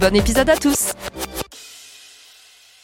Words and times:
Bon 0.00 0.14
épisode 0.14 0.50
à 0.50 0.56
tous 0.56 0.92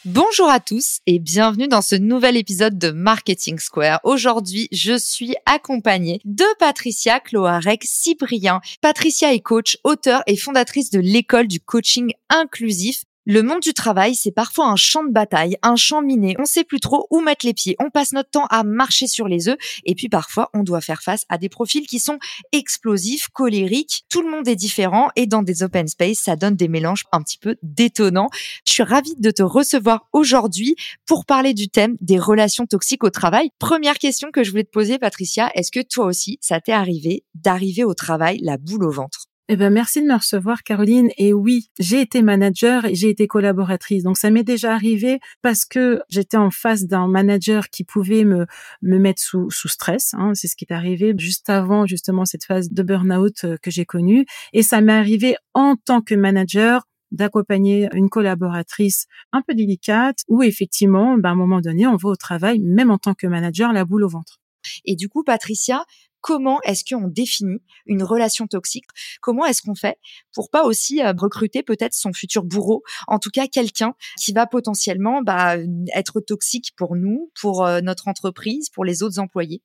Bonjour 0.04 0.48
à 0.48 0.60
tous 0.60 0.98
et 1.06 1.18
bienvenue 1.18 1.68
dans 1.68 1.82
ce 1.82 1.94
nouvel 1.94 2.36
épisode 2.36 2.78
de 2.78 2.90
Marketing 2.90 3.58
Square. 3.58 4.00
Aujourd'hui, 4.02 4.68
je 4.72 4.98
suis 4.98 5.34
accompagnée 5.46 6.20
de 6.24 6.44
Patricia 6.58 7.20
Cloarec 7.20 7.84
Cyprien. 7.84 8.60
Patricia 8.80 9.32
est 9.32 9.40
coach, 9.40 9.76
auteur 9.84 10.22
et 10.26 10.36
fondatrice 10.36 10.90
de 10.90 11.00
l'école 11.00 11.46
du 11.46 11.60
coaching 11.60 12.12
inclusif 12.30 13.04
le 13.24 13.42
monde 13.42 13.60
du 13.60 13.72
travail, 13.72 14.14
c'est 14.14 14.32
parfois 14.32 14.66
un 14.66 14.76
champ 14.76 15.04
de 15.04 15.12
bataille, 15.12 15.56
un 15.62 15.76
champ 15.76 16.02
miné. 16.02 16.34
On 16.40 16.44
sait 16.44 16.64
plus 16.64 16.80
trop 16.80 17.06
où 17.10 17.20
mettre 17.20 17.46
les 17.46 17.54
pieds. 17.54 17.76
On 17.78 17.90
passe 17.90 18.12
notre 18.12 18.30
temps 18.30 18.46
à 18.46 18.64
marcher 18.64 19.06
sur 19.06 19.28
les 19.28 19.48
œufs. 19.48 19.56
Et 19.84 19.94
puis 19.94 20.08
parfois, 20.08 20.50
on 20.54 20.64
doit 20.64 20.80
faire 20.80 21.02
face 21.02 21.24
à 21.28 21.38
des 21.38 21.48
profils 21.48 21.86
qui 21.86 22.00
sont 22.00 22.18
explosifs, 22.50 23.28
colériques. 23.28 24.04
Tout 24.08 24.22
le 24.22 24.30
monde 24.30 24.48
est 24.48 24.56
différent. 24.56 25.10
Et 25.14 25.26
dans 25.26 25.42
des 25.42 25.62
open 25.62 25.86
space, 25.86 26.18
ça 26.18 26.34
donne 26.34 26.56
des 26.56 26.68
mélanges 26.68 27.04
un 27.12 27.22
petit 27.22 27.38
peu 27.38 27.56
détonnants. 27.62 28.30
Je 28.66 28.72
suis 28.72 28.82
ravie 28.82 29.14
de 29.16 29.30
te 29.30 29.42
recevoir 29.42 30.08
aujourd'hui 30.12 30.74
pour 31.06 31.24
parler 31.24 31.54
du 31.54 31.68
thème 31.68 31.96
des 32.00 32.18
relations 32.18 32.66
toxiques 32.66 33.04
au 33.04 33.10
travail. 33.10 33.50
Première 33.58 33.98
question 33.98 34.30
que 34.32 34.42
je 34.42 34.50
voulais 34.50 34.64
te 34.64 34.70
poser, 34.70 34.98
Patricia. 34.98 35.50
Est-ce 35.54 35.70
que 35.70 35.80
toi 35.80 36.06
aussi, 36.06 36.38
ça 36.40 36.60
t'est 36.60 36.72
arrivé 36.72 37.24
d'arriver 37.34 37.84
au 37.84 37.94
travail 37.94 38.38
la 38.42 38.56
boule 38.56 38.84
au 38.84 38.90
ventre? 38.90 39.31
Eh 39.48 39.56
ben 39.56 39.70
merci 39.70 40.00
de 40.00 40.06
me 40.06 40.14
recevoir 40.14 40.62
Caroline 40.62 41.10
et 41.18 41.32
oui, 41.32 41.68
j'ai 41.78 42.00
été 42.00 42.22
manager 42.22 42.84
et 42.84 42.94
j'ai 42.94 43.10
été 43.10 43.26
collaboratrice. 43.26 44.04
Donc 44.04 44.16
ça 44.16 44.30
m'est 44.30 44.44
déjà 44.44 44.72
arrivé 44.72 45.18
parce 45.42 45.64
que 45.64 46.00
j'étais 46.08 46.36
en 46.36 46.50
face 46.50 46.86
d'un 46.86 47.08
manager 47.08 47.68
qui 47.68 47.82
pouvait 47.82 48.24
me 48.24 48.46
me 48.82 48.98
mettre 48.98 49.20
sous 49.20 49.50
sous 49.50 49.68
stress, 49.68 50.14
hein. 50.14 50.32
c'est 50.34 50.46
ce 50.46 50.54
qui 50.54 50.64
est 50.68 50.72
arrivé 50.72 51.12
juste 51.18 51.50
avant 51.50 51.86
justement 51.86 52.24
cette 52.24 52.44
phase 52.44 52.70
de 52.70 52.82
burn-out 52.84 53.44
euh, 53.44 53.56
que 53.60 53.70
j'ai 53.70 53.84
connue 53.84 54.26
et 54.52 54.62
ça 54.62 54.80
m'est 54.80 54.92
arrivé 54.92 55.36
en 55.54 55.74
tant 55.76 56.02
que 56.02 56.14
manager 56.14 56.86
d'accompagner 57.10 57.88
une 57.92 58.08
collaboratrice 58.08 59.06
un 59.32 59.42
peu 59.42 59.54
délicate 59.54 60.18
où 60.28 60.42
effectivement, 60.42 61.16
ben, 61.18 61.30
à 61.30 61.32
un 61.32 61.36
moment 61.36 61.60
donné, 61.60 61.86
on 61.86 61.96
va 61.96 62.08
au 62.08 62.16
travail, 62.16 62.58
même 62.58 62.90
en 62.90 62.98
tant 62.98 63.14
que 63.14 63.26
manager, 63.26 63.72
la 63.72 63.84
boule 63.84 64.04
au 64.04 64.08
ventre. 64.08 64.40
Et 64.84 64.96
du 64.96 65.08
coup, 65.08 65.22
Patricia, 65.22 65.84
comment 66.22 66.60
est-ce 66.62 66.84
qu'on 66.88 67.08
définit 67.08 67.60
une 67.84 68.02
relation 68.02 68.46
toxique? 68.46 68.86
Comment 69.20 69.44
est-ce 69.44 69.60
qu'on 69.60 69.74
fait 69.74 69.98
pour 70.32 70.48
pas 70.48 70.64
aussi 70.64 71.02
euh, 71.02 71.12
recruter 71.18 71.62
peut-être 71.62 71.92
son 71.92 72.14
futur 72.14 72.44
bourreau, 72.44 72.82
en 73.08 73.18
tout 73.18 73.30
cas 73.30 73.46
quelqu'un 73.46 73.94
qui 74.18 74.32
va 74.32 74.46
potentiellement 74.46 75.20
bah, 75.20 75.56
être 75.94 76.20
toxique 76.20 76.72
pour 76.76 76.96
nous, 76.96 77.30
pour 77.38 77.66
euh, 77.66 77.80
notre 77.82 78.08
entreprise, 78.08 78.70
pour 78.70 78.84
les 78.84 79.02
autres 79.02 79.18
employés. 79.18 79.62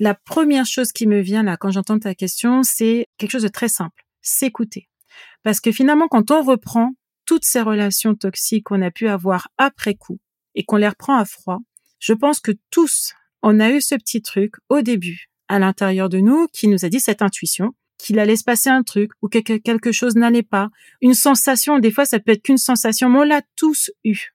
La 0.00 0.14
première 0.14 0.66
chose 0.66 0.92
qui 0.92 1.06
me 1.06 1.20
vient 1.20 1.42
là 1.42 1.56
quand 1.56 1.70
j'entends 1.70 1.98
ta 1.98 2.14
question, 2.14 2.62
c'est 2.62 3.06
quelque 3.16 3.30
chose 3.30 3.44
de 3.44 3.48
très 3.48 3.68
simple, 3.68 4.04
s'écouter. 4.20 4.90
Parce 5.42 5.60
que 5.60 5.72
finalement, 5.72 6.08
quand 6.08 6.30
on 6.30 6.42
reprend 6.42 6.92
toutes 7.24 7.44
ces 7.44 7.62
relations 7.62 8.14
toxiques 8.14 8.64
qu'on 8.64 8.82
a 8.82 8.90
pu 8.90 9.08
avoir 9.08 9.48
après 9.56 9.94
coup 9.94 10.18
et 10.54 10.64
qu'on 10.64 10.76
les 10.76 10.88
reprend 10.88 11.16
à 11.16 11.24
froid, 11.24 11.60
je 12.00 12.12
pense 12.12 12.40
que 12.40 12.52
tous, 12.70 13.14
on 13.42 13.60
a 13.60 13.70
eu 13.70 13.80
ce 13.80 13.94
petit 13.94 14.20
truc 14.20 14.54
au 14.68 14.82
début 14.82 15.31
à 15.52 15.58
l'intérieur 15.58 16.08
de 16.08 16.18
nous 16.18 16.48
qui 16.50 16.66
nous 16.66 16.86
a 16.86 16.88
dit 16.88 16.98
cette 16.98 17.20
intuition, 17.20 17.72
qu'il 17.98 18.18
allait 18.18 18.36
se 18.36 18.42
passer 18.42 18.70
un 18.70 18.82
truc 18.82 19.10
ou 19.20 19.28
que 19.28 19.38
quelque 19.38 19.92
chose 19.92 20.16
n'allait 20.16 20.42
pas. 20.42 20.70
Une 21.02 21.12
sensation, 21.12 21.78
des 21.78 21.90
fois 21.90 22.06
ça 22.06 22.18
peut 22.18 22.32
être 22.32 22.42
qu'une 22.42 22.56
sensation, 22.56 23.10
mais 23.10 23.18
on 23.18 23.24
l'a 23.24 23.42
tous 23.54 23.90
eu. 24.02 24.32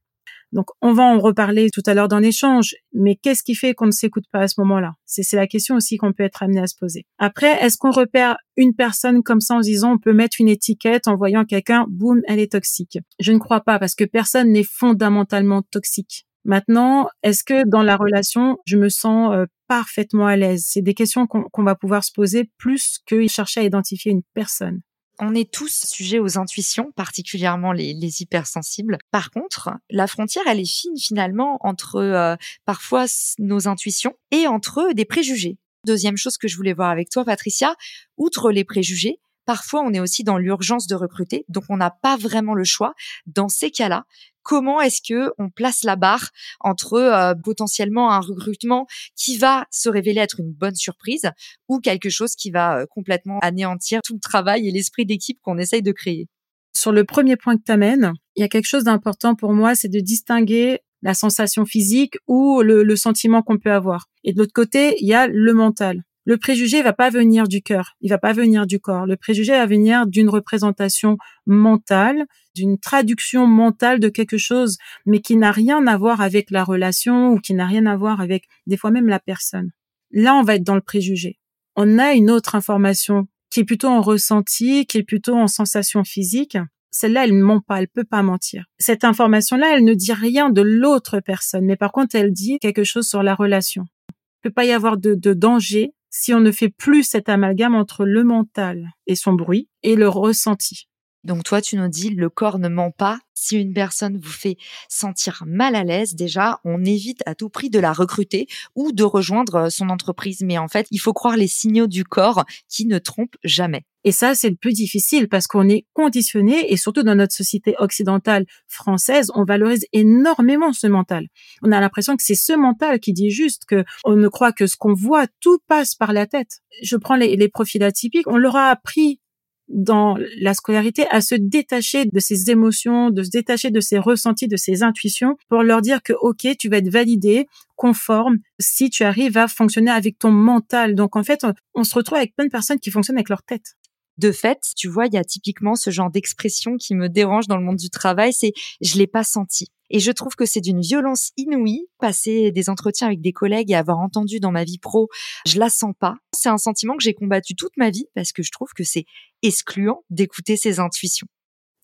Donc 0.51 0.67
on 0.79 0.93
va 0.93 1.03
en 1.03 1.19
reparler 1.19 1.71
tout 1.71 1.81
à 1.87 1.95
l'heure 1.95 2.07
dans 2.07 2.19
l'échange, 2.19 2.75
mais 2.93 3.15
qu'est-ce 3.15 3.41
qui 3.41 3.55
fait 3.55 3.73
qu'on 3.73 3.87
ne 3.87 3.91
s'écoute 3.91 4.25
pas 4.31 4.41
à 4.41 4.47
ce 4.47 4.61
moment-là? 4.61 4.93
C'est 5.05 5.35
la 5.35 5.47
question 5.47 5.75
aussi 5.75 5.97
qu'on 5.97 6.13
peut 6.13 6.23
être 6.23 6.43
amené 6.43 6.61
à 6.61 6.67
se 6.67 6.75
poser. 6.79 7.07
Après, 7.17 7.63
est-ce 7.65 7.77
qu'on 7.77 7.91
repère 7.91 8.37
une 8.55 8.75
personne 8.75 9.23
comme 9.23 9.41
ça 9.41 9.55
en 9.55 9.61
disant 9.61 9.93
on 9.93 9.97
peut 9.97 10.13
mettre 10.13 10.37
une 10.39 10.49
étiquette 10.49 11.07
en 11.07 11.17
voyant 11.17 11.43
quelqu'un, 11.43 11.85
boum, 11.89 12.21
elle 12.27 12.39
est 12.39 12.51
toxique? 12.51 12.99
Je 13.19 13.31
ne 13.31 13.39
crois 13.39 13.61
pas 13.61 13.79
parce 13.79 13.95
que 13.95 14.05
personne 14.05 14.51
n'est 14.51 14.63
fondamentalement 14.63 15.63
toxique. 15.63 16.27
Maintenant, 16.47 17.09
est-ce 17.23 17.43
que 17.43 17.67
dans 17.67 17.83
la 17.83 17.97
relation, 17.97 18.57
je 18.65 18.77
me 18.77 18.87
sens 18.87 19.33
euh, 19.33 19.45
parfaitement 19.67 20.27
à 20.27 20.37
l'aise? 20.37 20.63
C'est 20.65 20.81
des 20.81 20.93
questions 20.93 21.27
qu'on 21.27 21.63
va 21.63 21.75
pouvoir 21.75 22.05
se 22.05 22.13
poser 22.13 22.49
plus 22.57 22.99
que 23.05 23.27
chercher 23.27 23.59
à 23.59 23.63
identifier 23.63 24.13
une 24.13 24.23
personne. 24.33 24.79
On 25.19 25.35
est 25.35 25.51
tous 25.51 25.85
sujets 25.85 26.19
aux 26.19 26.37
intuitions, 26.37 26.93
particulièrement 26.95 27.73
les, 27.73 27.93
les 27.93 28.21
hypersensibles. 28.21 28.97
Par 29.11 29.29
contre, 29.29 29.71
la 29.89 30.07
frontière, 30.07 30.45
elle 30.47 30.61
est 30.61 30.71
fine 30.71 30.97
finalement 30.97 31.57
entre 31.61 31.97
euh, 31.97 32.37
parfois 32.65 33.07
nos 33.39 33.67
intuitions 33.67 34.13
et 34.31 34.47
entre 34.47 34.93
des 34.93 35.05
préjugés. 35.05 35.57
Deuxième 35.85 36.17
chose 36.17 36.37
que 36.37 36.47
je 36.47 36.55
voulais 36.55 36.73
voir 36.73 36.91
avec 36.91 37.09
toi, 37.09 37.25
Patricia, 37.25 37.75
outre 38.15 38.51
les 38.51 38.63
préjugés, 38.63 39.19
parfois 39.47 39.81
on 39.81 39.91
est 39.93 39.99
aussi 39.99 40.23
dans 40.23 40.37
l'urgence 40.37 40.85
de 40.85 40.93
recruter, 40.93 41.45
donc 41.49 41.63
on 41.69 41.77
n'a 41.77 41.89
pas 41.89 42.17
vraiment 42.17 42.53
le 42.53 42.65
choix. 42.65 42.93
Dans 43.25 43.49
ces 43.49 43.71
cas-là, 43.71 44.05
comment 44.43 44.79
est-ce 44.81 45.01
que 45.01 45.31
on 45.39 45.49
place 45.49 45.83
la 45.83 45.95
barre 45.95 46.29
entre 46.59 46.93
euh, 46.93 47.33
potentiellement 47.33 48.11
un 48.11 48.19
recrutement 48.19 48.85
qui 49.15 49.37
va 49.37 49.65
se 49.71 49.89
révéler 49.89 50.19
être 50.19 50.39
une 50.39 50.53
bonne 50.53 50.75
surprise 50.75 51.31
ou 51.67 51.79
quelque 51.79 52.09
chose 52.09 52.35
qui 52.35 52.51
va 52.51 52.79
euh, 52.79 52.85
complètement 52.85 53.39
anéantir 53.39 54.01
tout 54.03 54.13
le 54.13 54.19
travail 54.19 54.67
et 54.67 54.71
l'esprit 54.71 55.05
d'équipe 55.05 55.39
qu'on 55.41 55.57
essaye 55.57 55.81
de 55.81 55.91
créer? 55.91 56.27
Sur 56.73 56.91
le 56.91 57.05
premier 57.05 57.37
point 57.37 57.57
que 57.57 57.63
tu 57.65 57.71
amènes, 57.71 58.13
il 58.35 58.41
y 58.41 58.43
a 58.43 58.47
quelque 58.47 58.67
chose 58.67 58.83
d'important 58.83 59.33
pour 59.33 59.53
moi, 59.53 59.73
c'est 59.73 59.89
de 59.89 59.99
distinguer 59.99 60.79
la 61.01 61.13
sensation 61.13 61.65
physique 61.65 62.17
ou 62.27 62.61
le, 62.61 62.83
le 62.83 62.95
sentiment 62.95 63.41
qu'on 63.41 63.57
peut 63.57 63.71
avoir. 63.71 64.07
Et 64.23 64.33
de 64.33 64.39
l'autre 64.39 64.53
côté, 64.53 64.95
il 64.99 65.07
y 65.07 65.13
a 65.13 65.27
le 65.27 65.53
mental. 65.53 66.03
Le 66.27 66.35
préjugé 66.35 66.81
va 66.81 66.91
pas 66.91 67.09
venir 67.09 67.47
du 67.47 67.61
cœur, 67.61 67.95
il 68.01 68.09
va 68.09 68.17
pas 68.17 68.33
venir 68.33 68.67
du 68.67 68.81
corps. 68.81 69.05
Le 69.05 69.15
préjugé 69.15 69.53
va 69.53 69.65
venir 69.65 70.05
d'une 70.05 70.27
représentation 70.27 71.17
mentale, 71.45 72.25
d'une 72.53 72.77
traduction 72.77 73.47
mentale 73.47 74.01
de 74.01 74.09
quelque 74.09 74.37
chose, 74.37 74.77
mais 75.05 75.21
qui 75.21 75.37
n'a 75.37 75.53
rien 75.53 75.87
à 75.87 75.95
voir 75.95 76.19
avec 76.19 76.51
la 76.51 76.65
relation 76.65 77.31
ou 77.31 77.39
qui 77.39 77.53
n'a 77.53 77.65
rien 77.65 77.85
à 77.85 77.95
voir 77.95 78.19
avec 78.19 78.43
des 78.65 78.75
fois 78.75 78.91
même 78.91 79.07
la 79.07 79.21
personne. 79.21 79.71
Là, 80.11 80.35
on 80.35 80.43
va 80.43 80.55
être 80.55 80.65
dans 80.65 80.75
le 80.75 80.81
préjugé. 80.81 81.39
On 81.77 81.97
a 81.97 82.11
une 82.11 82.29
autre 82.29 82.55
information 82.55 83.29
qui 83.49 83.61
est 83.61 83.65
plutôt 83.65 83.87
en 83.87 84.01
ressenti, 84.01 84.85
qui 84.85 84.97
est 84.97 85.03
plutôt 85.03 85.35
en 85.35 85.47
sensation 85.47 86.03
physique. 86.03 86.57
Celle-là, 86.91 87.23
elle 87.23 87.35
ment 87.35 87.61
pas, 87.61 87.79
elle 87.79 87.87
peut 87.87 88.03
pas 88.03 88.21
mentir. 88.21 88.65
Cette 88.79 89.05
information-là, 89.05 89.77
elle 89.77 89.85
ne 89.85 89.93
dit 89.93 90.11
rien 90.11 90.49
de 90.49 90.61
l'autre 90.61 91.21
personne, 91.21 91.63
mais 91.63 91.77
par 91.77 91.93
contre, 91.93 92.17
elle 92.17 92.33
dit 92.33 92.59
quelque 92.59 92.83
chose 92.83 93.07
sur 93.07 93.23
la 93.23 93.33
relation. 93.33 93.85
Il 94.09 94.49
peut 94.49 94.53
pas 94.53 94.65
y 94.65 94.73
avoir 94.73 94.97
de 94.97 95.33
danger 95.33 95.93
si 96.19 96.33
on 96.33 96.39
ne 96.39 96.51
fait 96.51 96.69
plus 96.69 97.03
cet 97.03 97.29
amalgame 97.29 97.75
entre 97.75 98.03
le 98.03 98.23
mental 98.23 98.89
et 99.05 99.15
son 99.15 99.33
bruit 99.33 99.69
et 99.83 99.95
le 99.95 100.09
ressenti. 100.09 100.87
Donc 101.23 101.43
toi, 101.43 101.61
tu 101.61 101.77
nous 101.77 101.87
dis, 101.87 102.09
le 102.09 102.29
corps 102.29 102.57
ne 102.57 102.69
ment 102.69 102.89
pas. 102.89 103.19
Si 103.35 103.55
une 103.55 103.73
personne 103.73 104.17
vous 104.17 104.31
fait 104.31 104.57
sentir 104.89 105.43
mal 105.45 105.75
à 105.75 105.83
l'aise, 105.83 106.15
déjà, 106.15 106.59
on 106.63 106.83
évite 106.83 107.21
à 107.27 107.35
tout 107.35 107.49
prix 107.49 107.69
de 107.69 107.79
la 107.79 107.93
recruter 107.93 108.47
ou 108.75 108.91
de 108.91 109.03
rejoindre 109.03 109.69
son 109.69 109.89
entreprise. 109.89 110.41
Mais 110.41 110.57
en 110.57 110.67
fait, 110.67 110.87
il 110.89 110.99
faut 110.99 111.13
croire 111.13 111.37
les 111.37 111.47
signaux 111.47 111.87
du 111.87 112.03
corps 112.03 112.45
qui 112.67 112.87
ne 112.87 112.97
trompent 112.97 113.37
jamais. 113.43 113.85
Et 114.03 114.11
ça, 114.11 114.35
c'est 114.35 114.49
le 114.49 114.55
plus 114.55 114.73
difficile 114.73 115.27
parce 115.27 115.47
qu'on 115.47 115.67
est 115.67 115.85
conditionné 115.93 116.71
et 116.71 116.77
surtout 116.77 117.03
dans 117.03 117.15
notre 117.15 117.33
société 117.33 117.75
occidentale 117.79 118.45
française, 118.67 119.31
on 119.35 119.43
valorise 119.43 119.85
énormément 119.91 120.71
ce 120.73 120.87
mental. 120.87 121.27
On 121.61 121.71
a 121.71 121.79
l'impression 121.79 122.15
que 122.15 122.23
c'est 122.23 122.35
ce 122.35 122.53
mental 122.53 122.99
qui 122.99 123.13
dit 123.13 123.31
juste 123.31 123.63
que 123.65 123.83
on 124.05 124.15
ne 124.15 124.27
croit 124.27 124.51
que 124.51 124.67
ce 124.67 124.77
qu'on 124.77 124.93
voit, 124.93 125.27
tout 125.41 125.59
passe 125.67 125.95
par 125.95 126.13
la 126.13 126.25
tête. 126.25 126.59
Je 126.83 126.95
prends 126.95 127.15
les, 127.15 127.49
profils 127.49 127.83
atypiques. 127.83 128.27
On 128.27 128.37
leur 128.37 128.55
a 128.55 128.69
appris 128.69 129.19
dans 129.67 130.17
la 130.39 130.53
scolarité 130.53 131.05
à 131.09 131.21
se 131.21 131.35
détacher 131.35 132.05
de 132.05 132.19
ses 132.19 132.49
émotions, 132.49 133.09
de 133.09 133.23
se 133.23 133.29
détacher 133.29 133.69
de 133.69 133.79
ses 133.79 133.97
ressentis, 133.97 134.47
de 134.47 134.55
ses 134.55 134.83
intuitions 134.83 135.35
pour 135.49 135.63
leur 135.63 135.81
dire 135.81 136.01
que 136.01 136.13
OK, 136.21 136.47
tu 136.57 136.69
vas 136.69 136.77
être 136.77 136.89
validé, 136.89 137.47
conforme 137.75 138.37
si 138.59 138.89
tu 138.89 139.03
arrives 139.03 139.37
à 139.37 139.47
fonctionner 139.47 139.91
avec 139.91 140.17
ton 140.17 140.31
mental. 140.31 140.95
Donc 140.95 141.15
en 141.15 141.23
fait, 141.23 141.45
on, 141.73 141.83
se 141.83 141.93
retrouve 141.95 142.17
avec 142.17 142.35
plein 142.35 142.45
de 142.45 142.51
personnes 142.51 142.79
qui 142.79 142.91
fonctionnent 142.91 143.17
avec 143.17 143.29
leur 143.29 143.43
tête. 143.43 143.75
De 144.17 144.31
fait, 144.31 144.59
tu 144.75 144.87
vois, 144.87 145.05
il 145.05 145.13
y 145.13 145.17
a 145.17 145.23
typiquement 145.23 145.75
ce 145.75 145.89
genre 145.89 146.09
d'expression 146.09 146.77
qui 146.77 146.95
me 146.95 147.07
dérange 147.07 147.47
dans 147.47 147.57
le 147.57 147.63
monde 147.63 147.77
du 147.77 147.89
travail, 147.89 148.33
c'est 148.33 148.53
je 148.81 148.97
l'ai 148.97 149.07
pas 149.07 149.23
senti. 149.23 149.67
Et 149.89 149.99
je 149.99 150.11
trouve 150.11 150.35
que 150.35 150.45
c'est 150.45 150.61
d'une 150.61 150.81
violence 150.81 151.31
inouïe. 151.37 151.87
Passer 151.99 152.51
des 152.51 152.69
entretiens 152.69 153.07
avec 153.07 153.21
des 153.21 153.31
collègues 153.31 153.71
et 153.71 153.75
avoir 153.75 153.99
entendu 153.99 154.39
dans 154.39 154.51
ma 154.51 154.63
vie 154.63 154.79
pro, 154.79 155.07
je 155.45 155.59
la 155.59 155.69
sens 155.69 155.93
pas. 155.97 156.15
C'est 156.33 156.49
un 156.49 156.57
sentiment 156.57 156.97
que 156.97 157.03
j'ai 157.03 157.13
combattu 157.13 157.55
toute 157.55 157.77
ma 157.77 157.89
vie 157.89 158.07
parce 158.15 158.31
que 158.31 158.43
je 158.43 158.51
trouve 158.51 158.73
que 158.75 158.83
c'est 158.83 159.05
excluant 159.43 160.03
d'écouter 160.09 160.57
ses 160.57 160.79
intuitions. 160.79 161.27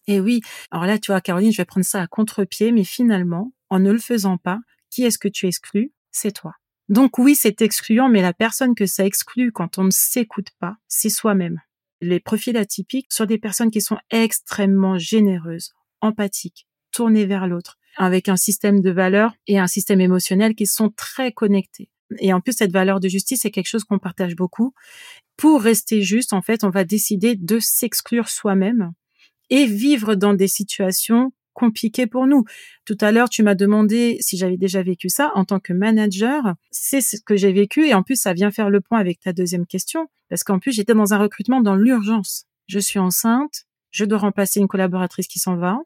Et 0.07 0.19
oui. 0.19 0.41
Alors 0.71 0.85
là, 0.85 0.99
tu 0.99 1.11
vois, 1.11 1.21
Caroline, 1.21 1.51
je 1.51 1.57
vais 1.57 1.65
prendre 1.65 1.85
ça 1.85 2.01
à 2.01 2.07
contre-pied, 2.07 2.71
mais 2.71 2.83
finalement, 2.83 3.53
en 3.69 3.79
ne 3.79 3.91
le 3.91 3.99
faisant 3.99 4.37
pas, 4.37 4.59
qui 4.89 5.03
est-ce 5.03 5.17
que 5.17 5.29
tu 5.29 5.47
exclus? 5.47 5.93
C'est 6.11 6.33
toi. 6.33 6.53
Donc 6.89 7.17
oui, 7.17 7.35
c'est 7.35 7.61
excluant, 7.61 8.09
mais 8.09 8.21
la 8.21 8.33
personne 8.33 8.75
que 8.75 8.85
ça 8.85 9.05
exclut 9.05 9.51
quand 9.51 9.77
on 9.77 9.85
ne 9.85 9.91
s'écoute 9.91 10.49
pas, 10.59 10.75
c'est 10.87 11.09
soi-même. 11.09 11.61
Les 12.03 12.19
profils 12.19 12.57
atypiques 12.57 13.07
sont 13.13 13.23
des 13.23 13.37
personnes 13.37 13.71
qui 13.71 13.79
sont 13.79 13.97
extrêmement 14.11 14.97
généreuses, 14.97 15.71
empathiques, 16.01 16.67
tournées 16.91 17.25
vers 17.25 17.47
l'autre, 17.47 17.77
avec 17.95 18.27
un 18.27 18.35
système 18.35 18.81
de 18.81 18.91
valeurs 18.91 19.33
et 19.47 19.57
un 19.57 19.67
système 19.67 20.01
émotionnel 20.01 20.53
qui 20.53 20.65
sont 20.65 20.89
très 20.89 21.31
connectés. 21.31 21.89
Et 22.19 22.33
en 22.33 22.41
plus, 22.41 22.51
cette 22.57 22.73
valeur 22.73 22.99
de 22.99 23.07
justice, 23.07 23.39
c'est 23.43 23.51
quelque 23.51 23.69
chose 23.69 23.85
qu'on 23.85 23.99
partage 23.99 24.35
beaucoup. 24.35 24.73
Pour 25.37 25.61
rester 25.61 26.01
juste, 26.01 26.33
en 26.33 26.41
fait, 26.41 26.65
on 26.65 26.69
va 26.69 26.83
décider 26.83 27.37
de 27.37 27.59
s'exclure 27.59 28.27
soi-même 28.27 28.91
et 29.49 29.65
vivre 29.65 30.15
dans 30.15 30.33
des 30.33 30.49
situations 30.49 31.31
compliquées 31.53 32.07
pour 32.07 32.27
nous. 32.27 32.43
Tout 32.85 32.97
à 33.01 33.11
l'heure, 33.11 33.29
tu 33.29 33.43
m'as 33.43 33.55
demandé 33.55 34.17
si 34.19 34.37
j'avais 34.37 34.57
déjà 34.57 34.83
vécu 34.83 35.09
ça 35.09 35.31
en 35.35 35.45
tant 35.45 35.59
que 35.59 35.73
manager. 35.73 36.55
C'est 36.71 37.01
ce 37.01 37.17
que 37.25 37.35
j'ai 37.35 37.53
vécu 37.53 37.87
et 37.87 37.93
en 37.93 38.03
plus, 38.03 38.15
ça 38.15 38.33
vient 38.33 38.51
faire 38.51 38.69
le 38.69 38.81
point 38.81 38.99
avec 38.99 39.19
ta 39.19 39.33
deuxième 39.33 39.65
question 39.65 40.07
parce 40.29 40.43
qu'en 40.43 40.59
plus, 40.59 40.71
j'étais 40.71 40.93
dans 40.93 41.13
un 41.13 41.17
recrutement 41.17 41.61
dans 41.61 41.75
l'urgence. 41.75 42.45
Je 42.67 42.79
suis 42.79 42.99
enceinte, 42.99 43.65
je 43.91 44.05
dois 44.05 44.19
remplacer 44.19 44.59
une 44.59 44.67
collaboratrice 44.67 45.27
qui 45.27 45.39
s'en 45.39 45.55
va 45.55 45.79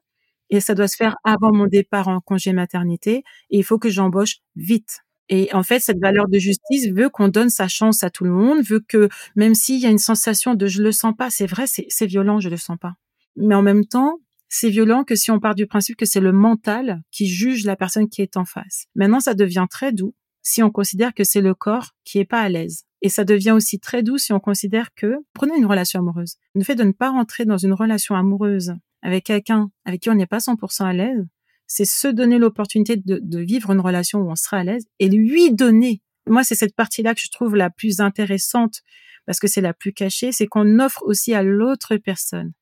et 0.50 0.60
ça 0.60 0.74
doit 0.74 0.88
se 0.88 0.96
faire 0.96 1.16
avant 1.24 1.52
mon 1.52 1.66
départ 1.66 2.08
en 2.08 2.20
congé 2.20 2.52
maternité 2.52 3.24
et 3.50 3.58
il 3.58 3.64
faut 3.64 3.78
que 3.78 3.90
j'embauche 3.90 4.38
vite. 4.56 5.00
Et 5.28 5.52
en 5.52 5.62
fait, 5.62 5.80
cette 5.80 6.00
valeur 6.00 6.26
de 6.28 6.38
justice 6.38 6.88
veut 6.90 7.10
qu'on 7.10 7.28
donne 7.28 7.50
sa 7.50 7.68
chance 7.68 8.02
à 8.02 8.10
tout 8.10 8.24
le 8.24 8.30
monde, 8.30 8.62
veut 8.62 8.80
que 8.80 9.08
même 9.36 9.54
s'il 9.54 9.78
y 9.80 9.86
a 9.86 9.90
une 9.90 9.98
sensation 9.98 10.54
de 10.54 10.66
je 10.66 10.82
le 10.82 10.92
sens 10.92 11.14
pas, 11.16 11.28
c'est 11.30 11.46
vrai, 11.46 11.64
c'est 11.66 12.06
violent, 12.06 12.40
je 12.40 12.48
le 12.48 12.56
sens 12.56 12.78
pas. 12.78 12.94
Mais 13.36 13.54
en 13.54 13.62
même 13.62 13.84
temps, 13.84 14.18
c'est 14.48 14.70
violent 14.70 15.04
que 15.04 15.14
si 15.14 15.30
on 15.30 15.40
part 15.40 15.54
du 15.54 15.66
principe 15.66 15.96
que 15.96 16.06
c'est 16.06 16.20
le 16.20 16.32
mental 16.32 17.02
qui 17.10 17.26
juge 17.26 17.64
la 17.64 17.76
personne 17.76 18.08
qui 18.08 18.22
est 18.22 18.36
en 18.36 18.44
face. 18.44 18.86
Maintenant, 18.94 19.20
ça 19.20 19.34
devient 19.34 19.66
très 19.70 19.92
doux 19.92 20.14
si 20.42 20.62
on 20.62 20.70
considère 20.70 21.12
que 21.12 21.24
c'est 21.24 21.40
le 21.40 21.54
corps 21.54 21.90
qui 22.04 22.18
est 22.18 22.24
pas 22.24 22.40
à 22.40 22.48
l'aise. 22.48 22.84
Et 23.02 23.10
ça 23.10 23.24
devient 23.24 23.50
aussi 23.50 23.78
très 23.78 24.02
doux 24.02 24.18
si 24.18 24.32
on 24.32 24.40
considère 24.40 24.94
que, 24.94 25.16
prenez 25.34 25.56
une 25.56 25.66
relation 25.66 26.00
amoureuse, 26.00 26.36
le 26.54 26.64
fait 26.64 26.74
de 26.74 26.84
ne 26.84 26.92
pas 26.92 27.10
rentrer 27.10 27.44
dans 27.44 27.58
une 27.58 27.74
relation 27.74 28.14
amoureuse 28.14 28.74
avec 29.02 29.24
quelqu'un 29.24 29.70
avec 29.84 30.02
qui 30.02 30.10
on 30.10 30.14
n'est 30.14 30.26
pas 30.26 30.38
100% 30.38 30.84
à 30.84 30.92
l'aise, 30.92 31.24
c'est 31.66 31.84
se 31.84 32.08
donner 32.08 32.38
l'opportunité 32.38 32.96
de, 32.96 33.20
de, 33.22 33.38
vivre 33.38 33.70
une 33.70 33.80
relation 33.80 34.20
où 34.20 34.30
on 34.30 34.34
sera 34.34 34.58
à 34.58 34.64
l'aise 34.64 34.86
et 34.98 35.08
lui 35.08 35.52
donner. 35.52 36.02
Moi, 36.26 36.42
c'est 36.42 36.54
cette 36.54 36.74
partie-là 36.74 37.14
que 37.14 37.20
je 37.20 37.30
trouve 37.30 37.54
la 37.54 37.70
plus 37.70 38.00
intéressante 38.00 38.80
parce 39.26 39.38
que 39.38 39.46
c'est 39.46 39.60
la 39.60 39.74
plus 39.74 39.92
cachée, 39.92 40.32
c'est 40.32 40.46
qu'on 40.46 40.80
offre 40.80 41.02
aussi 41.04 41.34
à 41.34 41.42
l'autre 41.42 41.96
personne 41.98 42.52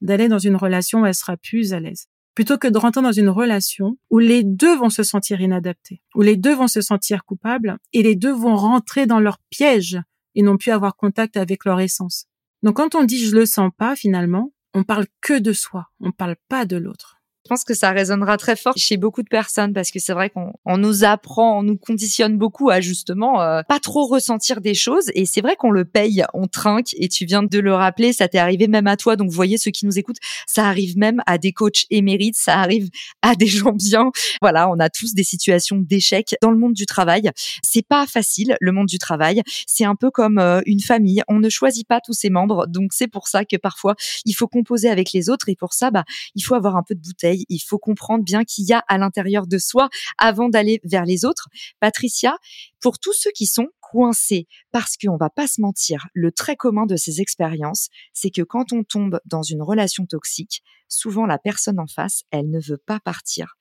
d'aller 0.00 0.28
dans 0.28 0.38
une 0.38 0.56
relation 0.56 1.00
où 1.00 1.06
elle 1.06 1.14
sera 1.14 1.36
plus 1.36 1.72
à 1.72 1.80
l'aise. 1.80 2.06
Plutôt 2.34 2.56
que 2.56 2.68
de 2.68 2.78
rentrer 2.78 3.02
dans 3.02 3.12
une 3.12 3.28
relation 3.28 3.96
où 4.10 4.18
les 4.18 4.44
deux 4.44 4.76
vont 4.76 4.90
se 4.90 5.02
sentir 5.02 5.40
inadaptés, 5.40 6.02
où 6.14 6.22
les 6.22 6.36
deux 6.36 6.54
vont 6.54 6.68
se 6.68 6.80
sentir 6.80 7.24
coupables 7.24 7.78
et 7.92 8.02
les 8.02 8.14
deux 8.14 8.32
vont 8.32 8.54
rentrer 8.54 9.06
dans 9.06 9.18
leur 9.18 9.38
piège 9.50 10.00
et 10.34 10.42
n'ont 10.42 10.56
plus 10.56 10.70
avoir 10.70 10.94
contact 10.94 11.36
avec 11.36 11.64
leur 11.64 11.80
essence. 11.80 12.26
Donc 12.62 12.76
quand 12.76 12.94
on 12.94 13.04
dit 13.04 13.18
je 13.24 13.34
le 13.34 13.44
sens 13.44 13.70
pas 13.76 13.96
finalement, 13.96 14.52
on 14.74 14.84
parle 14.84 15.06
que 15.20 15.38
de 15.38 15.52
soi, 15.52 15.86
on 16.00 16.12
parle 16.12 16.36
pas 16.48 16.64
de 16.64 16.76
l'autre. 16.76 17.17
Je 17.48 17.54
pense 17.54 17.64
que 17.64 17.72
ça 17.72 17.92
résonnera 17.92 18.36
très 18.36 18.56
fort 18.56 18.74
chez 18.76 18.98
beaucoup 18.98 19.22
de 19.22 19.28
personnes 19.30 19.72
parce 19.72 19.90
que 19.90 19.98
c'est 19.98 20.12
vrai 20.12 20.28
qu'on 20.28 20.76
nous 20.76 21.04
apprend, 21.04 21.60
on 21.60 21.62
nous 21.62 21.78
conditionne 21.78 22.36
beaucoup 22.36 22.68
à 22.68 22.82
justement 22.82 23.40
euh, 23.40 23.62
pas 23.66 23.80
trop 23.80 24.06
ressentir 24.06 24.60
des 24.60 24.74
choses 24.74 25.06
et 25.14 25.24
c'est 25.24 25.40
vrai 25.40 25.56
qu'on 25.56 25.70
le 25.70 25.86
paye, 25.86 26.26
on 26.34 26.46
trinque 26.46 26.90
et 26.98 27.08
tu 27.08 27.24
viens 27.24 27.42
de 27.42 27.58
le 27.58 27.72
rappeler, 27.72 28.12
ça 28.12 28.28
t'est 28.28 28.36
arrivé 28.36 28.68
même 28.68 28.86
à 28.86 28.98
toi. 28.98 29.16
Donc 29.16 29.30
vous 29.30 29.34
voyez 29.34 29.56
ceux 29.56 29.70
qui 29.70 29.86
nous 29.86 29.98
écoutent, 29.98 30.18
ça 30.46 30.66
arrive 30.66 30.98
même 30.98 31.22
à 31.24 31.38
des 31.38 31.52
coachs 31.52 31.86
émérites, 31.88 32.36
ça 32.36 32.58
arrive 32.58 32.90
à 33.22 33.34
des 33.34 33.46
gens 33.46 33.72
bien. 33.72 34.10
Voilà, 34.42 34.68
on 34.68 34.78
a 34.78 34.90
tous 34.90 35.14
des 35.14 35.24
situations 35.24 35.78
d'échec 35.78 36.34
dans 36.42 36.50
le 36.50 36.58
monde 36.58 36.74
du 36.74 36.84
travail. 36.84 37.30
C'est 37.62 37.80
pas 37.80 38.06
facile 38.06 38.58
le 38.60 38.72
monde 38.72 38.88
du 38.88 38.98
travail, 38.98 39.40
c'est 39.66 39.86
un 39.86 39.94
peu 39.94 40.10
comme 40.10 40.36
euh, 40.36 40.60
une 40.66 40.80
famille, 40.80 41.22
on 41.28 41.38
ne 41.38 41.48
choisit 41.48 41.88
pas 41.88 42.02
tous 42.02 42.12
ses 42.12 42.28
membres. 42.28 42.66
Donc 42.66 42.92
c'est 42.92 43.08
pour 43.08 43.26
ça 43.26 43.46
que 43.46 43.56
parfois 43.56 43.94
il 44.26 44.34
faut 44.34 44.48
composer 44.48 44.90
avec 44.90 45.14
les 45.14 45.30
autres 45.30 45.48
et 45.48 45.56
pour 45.56 45.72
ça 45.72 45.90
bah 45.90 46.04
il 46.34 46.42
faut 46.42 46.54
avoir 46.54 46.76
un 46.76 46.82
peu 46.82 46.94
de 46.94 47.00
bouteille 47.00 47.37
il 47.48 47.60
faut 47.60 47.78
comprendre 47.78 48.24
bien 48.24 48.44
qu'il 48.44 48.64
y 48.66 48.72
a 48.72 48.82
à 48.88 48.98
l'intérieur 48.98 49.46
de 49.46 49.58
soi 49.58 49.88
avant 50.18 50.48
d'aller 50.48 50.80
vers 50.84 51.04
les 51.04 51.24
autres. 51.24 51.48
Patricia, 51.80 52.36
pour 52.80 52.98
tous 52.98 53.12
ceux 53.12 53.30
qui 53.30 53.46
sont 53.46 53.68
coincés, 53.80 54.46
parce 54.70 54.96
qu'on 54.96 55.16
va 55.16 55.30
pas 55.30 55.46
se 55.46 55.60
mentir, 55.60 56.06
le 56.12 56.30
trait 56.32 56.56
commun 56.56 56.86
de 56.86 56.96
ces 56.96 57.20
expériences, 57.20 57.88
c'est 58.12 58.30
que 58.30 58.42
quand 58.42 58.72
on 58.72 58.84
tombe 58.84 59.20
dans 59.24 59.42
une 59.42 59.62
relation 59.62 60.06
toxique, 60.06 60.62
souvent 60.88 61.26
la 61.26 61.38
personne 61.38 61.78
en 61.78 61.86
face, 61.86 62.22
elle 62.30 62.50
ne 62.50 62.60
veut 62.60 62.78
pas 62.78 63.00
partir. 63.00 63.56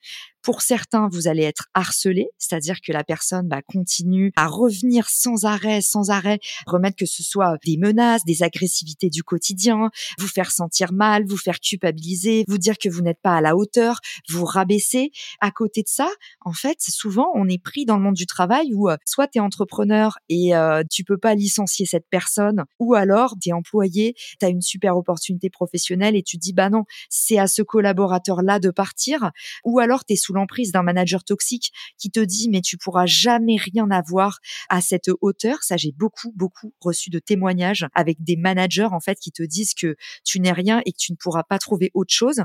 Pour 0.48 0.62
certains, 0.62 1.10
vous 1.12 1.28
allez 1.28 1.44
être 1.44 1.66
harcelé, 1.74 2.30
c'est-à-dire 2.38 2.78
que 2.82 2.94
la 2.94 3.04
personne 3.04 3.50
bah, 3.50 3.62
continue 3.62 4.32
à 4.38 4.48
revenir 4.48 5.10
sans 5.10 5.44
arrêt, 5.44 5.82
sans 5.82 6.10
arrêt, 6.10 6.40
remettre 6.66 6.96
que 6.96 7.06
ce 7.06 7.22
soit 7.22 7.58
des 7.66 7.76
menaces, 7.76 8.24
des 8.24 8.44
agressivités 8.44 9.10
du 9.10 9.24
quotidien, 9.24 9.90
vous 10.18 10.28
faire 10.28 10.52
sentir 10.52 10.94
mal, 10.94 11.26
vous 11.28 11.36
faire 11.36 11.60
culpabiliser, 11.60 12.46
vous 12.48 12.58
dire 12.58 12.78
que 12.78 12.88
vous 12.88 13.02
n'êtes 13.02 13.20
pas 13.22 13.36
à 13.36 13.42
la 13.42 13.58
hauteur, 13.58 14.00
vous 14.30 14.46
rabaisser. 14.46 15.12
À 15.42 15.52
côté 15.52 15.82
de 15.82 15.90
ça, 15.90 16.08
en 16.40 16.54
fait, 16.54 16.78
souvent, 16.80 17.30
on 17.36 17.50
est 17.50 17.62
pris 17.62 17.84
dans 17.84 17.98
le 17.98 18.04
monde 18.04 18.16
du 18.16 18.26
travail 18.26 18.74
où 18.74 18.90
euh, 18.90 18.96
soit 19.06 19.28
tu 19.28 19.40
es 19.40 19.42
entrepreneur 19.42 20.18
et 20.30 20.56
euh, 20.56 20.82
tu 20.90 21.04
peux 21.04 21.18
pas 21.18 21.36
licencier 21.36 21.86
cette 21.86 22.08
personne, 22.10 22.64
ou 22.80 22.94
alors 22.94 23.36
tu 23.42 23.50
es 23.50 23.54
employé, 23.54 24.16
tu 24.40 24.46
as 24.46 24.50
une 24.50 24.62
super 24.62 24.96
opportunité 24.96 25.50
professionnelle 25.50 26.16
et 26.16 26.24
tu 26.24 26.38
dis 26.38 26.54
bah 26.54 26.70
non, 26.70 26.86
c'est 27.18 27.38
à 27.38 27.48
ce 27.48 27.62
collaborateur-là 27.62 28.60
de 28.60 28.70
partir, 28.70 29.32
ou 29.64 29.80
alors 29.80 30.06
tu 30.06 30.14
es 30.14 30.16
sous 30.16 30.34
l'emprise 30.34 30.72
d'un 30.72 30.84
manager 30.84 31.24
toxique 31.24 31.72
qui 31.98 32.12
te 32.12 32.20
dit 32.20 32.50
mais 32.50 32.62
tu 32.62 32.78
pourras 32.78 33.06
jamais 33.06 33.58
rien 33.58 33.90
avoir 33.92 34.40
à 34.70 34.82
cette 34.82 35.10
hauteur. 35.22 35.64
Ça, 35.64 35.78
j'ai 35.78 35.92
beaucoup, 35.92 36.32
beaucoup 36.36 36.74
reçu 36.80 37.10
de 37.10 37.20
témoignages 37.20 37.86
avec 37.94 38.24
des 38.24 38.36
managers 38.36 38.90
en 38.92 39.00
fait 39.00 39.20
qui 39.20 39.32
te 39.32 39.44
disent 39.44 39.74
que 39.74 39.96
tu 40.24 40.40
n'es 40.40 40.52
rien 40.52 40.82
et 40.86 40.92
que 40.92 40.98
tu 40.98 41.12
ne 41.12 41.18
pourras 41.18 41.44
pas 41.44 41.60
trouver 41.60 41.92
autre 41.94 42.14
chose. 42.14 42.44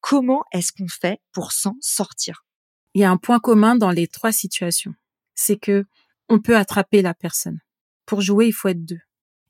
Comment 0.00 0.42
est-ce 0.52 0.72
qu'on 0.72 0.88
fait 0.88 1.20
pour 1.32 1.52
s'en 1.52 1.76
sortir? 1.80 2.44
Il 2.94 3.00
y 3.00 3.04
a 3.04 3.10
un 3.10 3.16
point 3.16 3.38
commun 3.38 3.76
dans 3.76 3.90
les 3.90 4.06
trois 4.06 4.32
situations. 4.32 4.94
C'est 5.34 5.56
que 5.56 5.84
on 6.28 6.40
peut 6.40 6.56
attraper 6.56 7.02
la 7.02 7.14
personne. 7.14 7.60
Pour 8.06 8.20
jouer, 8.20 8.46
il 8.46 8.52
faut 8.52 8.68
être 8.68 8.84
deux. 8.84 9.00